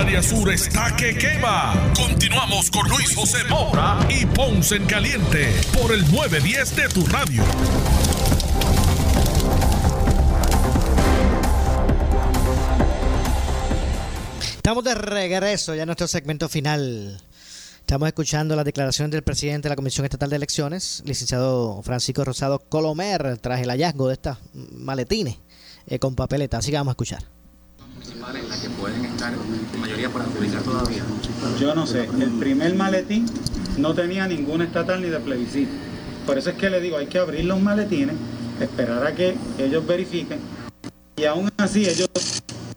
Área 0.00 0.22
sur 0.22 0.50
está 0.50 0.96
que 0.96 1.14
quema. 1.14 1.92
Continuamos 1.94 2.70
con 2.70 2.88
Luis 2.88 3.14
José 3.14 3.44
Moura 3.50 3.98
y 4.08 4.24
Ponce 4.24 4.76
en 4.76 4.86
Caliente 4.86 5.54
por 5.78 5.92
el 5.92 6.00
910 6.10 6.76
de 6.76 6.88
tu 6.88 7.04
radio. 7.06 7.42
Estamos 14.56 14.84
de 14.84 14.94
regreso 14.94 15.74
ya 15.74 15.82
en 15.82 15.86
nuestro 15.86 16.08
segmento 16.08 16.48
final. 16.48 17.20
Estamos 17.80 18.08
escuchando 18.08 18.56
las 18.56 18.64
declaraciones 18.64 19.10
del 19.10 19.22
presidente 19.22 19.68
de 19.68 19.70
la 19.70 19.76
Comisión 19.76 20.06
Estatal 20.06 20.30
de 20.30 20.36
Elecciones, 20.36 21.02
licenciado 21.04 21.82
Francisco 21.82 22.24
Rosado 22.24 22.58
Colomer, 22.58 23.36
tras 23.38 23.60
el 23.60 23.68
hallazgo 23.68 24.08
de 24.08 24.14
estas 24.14 24.38
maletines 24.54 25.36
eh, 25.86 25.98
con 25.98 26.14
papeleta. 26.14 26.58
Así 26.58 26.70
que 26.70 26.78
vamos 26.78 26.92
a 26.92 26.94
escuchar. 26.94 27.39
En 28.28 28.48
la 28.48 28.56
que 28.60 28.68
pueden 28.70 29.04
estar 29.06 29.32
en 29.32 29.80
mayoría 29.80 30.10
por 30.10 30.22
adjudicar 30.22 30.62
todavía. 30.62 31.02
Yo 31.58 31.74
no 31.74 31.86
sé, 31.86 32.04
el 32.04 32.30
primer 32.38 32.74
maletín 32.74 33.26
no 33.78 33.94
tenía 33.94 34.26
ningún 34.26 34.60
estatal 34.62 35.00
ni 35.00 35.08
de 35.08 35.18
plebiscito. 35.20 35.70
Por 36.26 36.36
eso 36.36 36.50
es 36.50 36.56
que 36.56 36.68
le 36.68 36.80
digo, 36.80 36.98
hay 36.98 37.06
que 37.06 37.18
abrir 37.18 37.46
los 37.46 37.60
maletines, 37.60 38.14
esperar 38.60 39.06
a 39.06 39.14
que 39.14 39.36
ellos 39.58 39.86
verifiquen 39.86 40.38
y 41.16 41.24
aún 41.24 41.50
así 41.56 41.88
ellos 41.88 42.08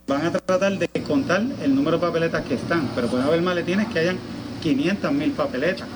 van 0.08 0.26
a 0.26 0.32
tratar 0.32 0.78
de 0.78 0.88
contar 1.04 1.44
el 1.62 1.76
número 1.76 1.98
de 1.98 2.06
papeletas 2.06 2.46
que 2.46 2.56
están, 2.56 2.90
pero 2.96 3.08
pueden 3.08 3.26
haber 3.28 3.42
maletines 3.42 3.88
que 3.88 4.00
hayan 4.00 4.18
500 4.62 5.12
mil 5.12 5.32
papeletas. 5.32 5.88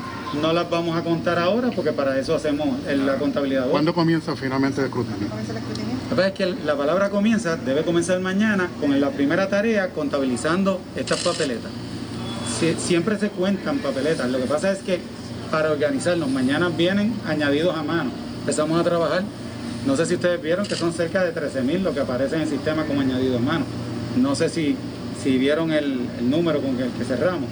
No 0.41 0.51
las 0.51 0.69
vamos 0.69 0.97
a 0.97 1.03
contar 1.03 1.39
ahora 1.39 1.69
porque 1.73 1.93
para 1.93 2.19
eso 2.19 2.35
hacemos 2.35 2.67
la 2.85 3.15
contabilidad. 3.15 3.69
¿Cuándo 3.69 3.93
comienza 3.93 4.35
finalmente 4.35 4.81
el 4.81 4.87
escrutinio? 4.87 5.29
La 6.09 6.15
verdad 6.15 6.27
es 6.27 6.33
que 6.33 6.65
la 6.65 6.75
palabra 6.75 7.09
comienza, 7.09 7.57
debe 7.57 7.83
comenzar 7.83 8.19
mañana 8.21 8.69
con 8.79 8.99
la 8.99 9.09
primera 9.09 9.49
tarea 9.49 9.89
contabilizando 9.89 10.79
estas 10.95 11.19
papeletas. 11.21 11.69
Sie- 12.59 12.75
siempre 12.77 13.17
se 13.19 13.29
cuentan 13.29 13.79
papeletas, 13.79 14.29
lo 14.29 14.37
que 14.39 14.45
pasa 14.45 14.71
es 14.71 14.79
que 14.79 14.99
para 15.51 15.71
organizarnos, 15.71 16.29
mañana 16.29 16.69
vienen 16.69 17.13
añadidos 17.27 17.75
a 17.77 17.83
mano. 17.83 18.11
Empezamos 18.39 18.79
a 18.79 18.83
trabajar, 18.83 19.23
no 19.85 19.95
sé 19.97 20.05
si 20.05 20.15
ustedes 20.15 20.41
vieron 20.41 20.65
que 20.65 20.75
son 20.75 20.93
cerca 20.93 21.23
de 21.23 21.31
13 21.31 21.61
mil 21.61 21.83
lo 21.83 21.93
que 21.93 21.99
aparece 21.99 22.35
en 22.35 22.41
el 22.43 22.47
sistema 22.49 22.83
como 22.85 23.01
añadidos 23.01 23.37
a 23.37 23.43
mano. 23.43 23.65
No 24.17 24.33
sé 24.35 24.49
si, 24.49 24.75
si 25.21 25.37
vieron 25.37 25.71
el, 25.71 25.99
el 26.19 26.29
número 26.29 26.61
con 26.61 26.79
el 26.79 26.89
que 26.91 27.03
cerramos, 27.03 27.49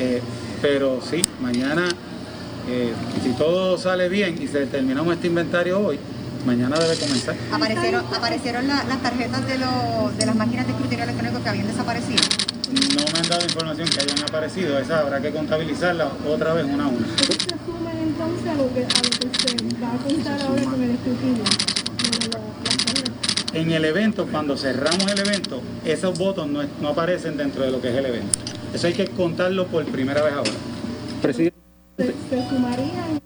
Eh, 0.00 0.20
pero 0.62 1.00
sí, 1.02 1.24
mañana, 1.40 1.88
eh, 2.68 2.92
si 3.24 3.30
todo 3.30 3.76
sale 3.76 4.08
bien 4.08 4.40
y 4.40 4.46
se 4.46 4.66
terminamos 4.66 5.12
este 5.14 5.26
inventario 5.26 5.80
hoy, 5.80 5.98
mañana 6.48 6.78
debe 6.78 6.96
comenzar. 6.96 7.36
Aparecieron, 7.52 8.04
aparecieron 8.14 8.66
la- 8.68 8.84
las 8.84 9.02
tarjetas 9.02 9.46
de, 9.46 9.58
lo- 9.58 10.10
de 10.18 10.26
las 10.26 10.34
máquinas 10.34 10.66
de 10.66 10.72
escrutinio 10.72 11.04
electrónico 11.04 11.42
que 11.42 11.48
habían 11.48 11.66
desaparecido. 11.68 12.22
No 12.96 13.04
me 13.12 13.18
han 13.20 13.28
dado 13.28 13.44
información 13.44 13.88
que 13.88 14.00
hayan 14.00 14.20
aparecido, 14.22 14.78
esa 14.78 15.00
habrá 15.00 15.20
que 15.20 15.30
contabilizarla 15.30 16.10
otra 16.26 16.54
vez 16.54 16.64
una 16.66 16.84
a 16.84 16.88
una. 16.88 17.06
se 17.06 17.24
suman 17.64 17.96
entonces 17.98 18.48
a 18.48 18.54
lo 18.54 18.74
que, 18.74 18.80
a 18.80 19.00
lo 19.04 19.10
que 19.10 19.28
se 19.38 19.80
va 19.82 19.92
a 19.94 19.96
contar 19.98 20.40
ahora 20.42 20.62
con 20.64 20.82
el 20.82 20.90
escrutinio. 20.90 21.44
En 23.54 23.70
el 23.72 23.84
evento, 23.86 24.26
cuando 24.30 24.56
cerramos 24.56 25.10
el 25.10 25.18
evento, 25.20 25.62
esos 25.84 26.18
votos 26.18 26.46
no, 26.48 26.60
no 26.82 26.88
aparecen 26.88 27.36
dentro 27.36 27.62
de 27.62 27.70
lo 27.70 27.80
que 27.80 27.88
es 27.88 27.96
el 27.96 28.04
evento. 28.06 28.38
Eso 28.74 28.86
hay 28.86 28.92
que 28.92 29.06
contarlo 29.06 29.66
por 29.66 29.84
primera 29.86 30.22
vez 30.22 30.34
ahora. 30.34 30.50
Presidente. 31.22 31.56
Se, 31.96 32.04
se 32.06 32.48
sumarían 32.50 33.18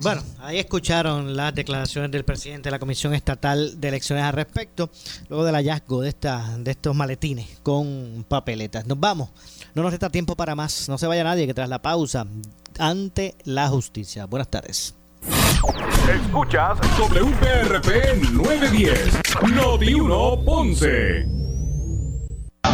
Bueno, 0.00 0.22
ahí 0.40 0.58
escucharon 0.58 1.36
las 1.36 1.52
declaraciones 1.54 2.12
del 2.12 2.24
presidente 2.24 2.68
de 2.68 2.70
la 2.70 2.78
Comisión 2.78 3.14
Estatal 3.14 3.80
de 3.80 3.88
Elecciones 3.88 4.24
al 4.24 4.32
respecto, 4.32 4.90
luego 5.28 5.44
del 5.44 5.56
hallazgo 5.56 6.02
de, 6.02 6.10
esta, 6.10 6.56
de 6.58 6.70
estos 6.70 6.94
maletines 6.94 7.58
con 7.64 8.24
papeletas. 8.28 8.86
Nos 8.86 9.00
vamos, 9.00 9.30
no 9.74 9.82
nos 9.82 9.90
resta 9.90 10.08
tiempo 10.08 10.36
para 10.36 10.54
más, 10.54 10.88
no 10.88 10.98
se 10.98 11.08
vaya 11.08 11.24
nadie 11.24 11.46
que 11.48 11.54
tras 11.54 11.68
la 11.68 11.82
pausa, 11.82 12.26
ante 12.78 13.34
la 13.44 13.68
justicia. 13.68 14.26
Buenas 14.26 14.48
tardes. 14.48 14.94
Escuchas 16.08 16.78
WPRP 16.96 18.22
910, 18.32 19.18
Noti 19.52 19.94
1 19.94 20.44
Ponce. 20.44 21.26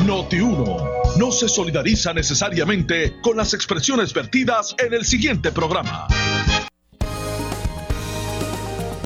Noti 0.04 0.40
1 0.40 0.76
no 1.16 1.32
se 1.32 1.48
solidariza 1.48 2.12
necesariamente 2.12 3.18
con 3.22 3.38
las 3.38 3.54
expresiones 3.54 4.12
vertidas 4.12 4.74
en 4.78 4.92
el 4.92 5.06
siguiente 5.06 5.52
programa. 5.52 6.06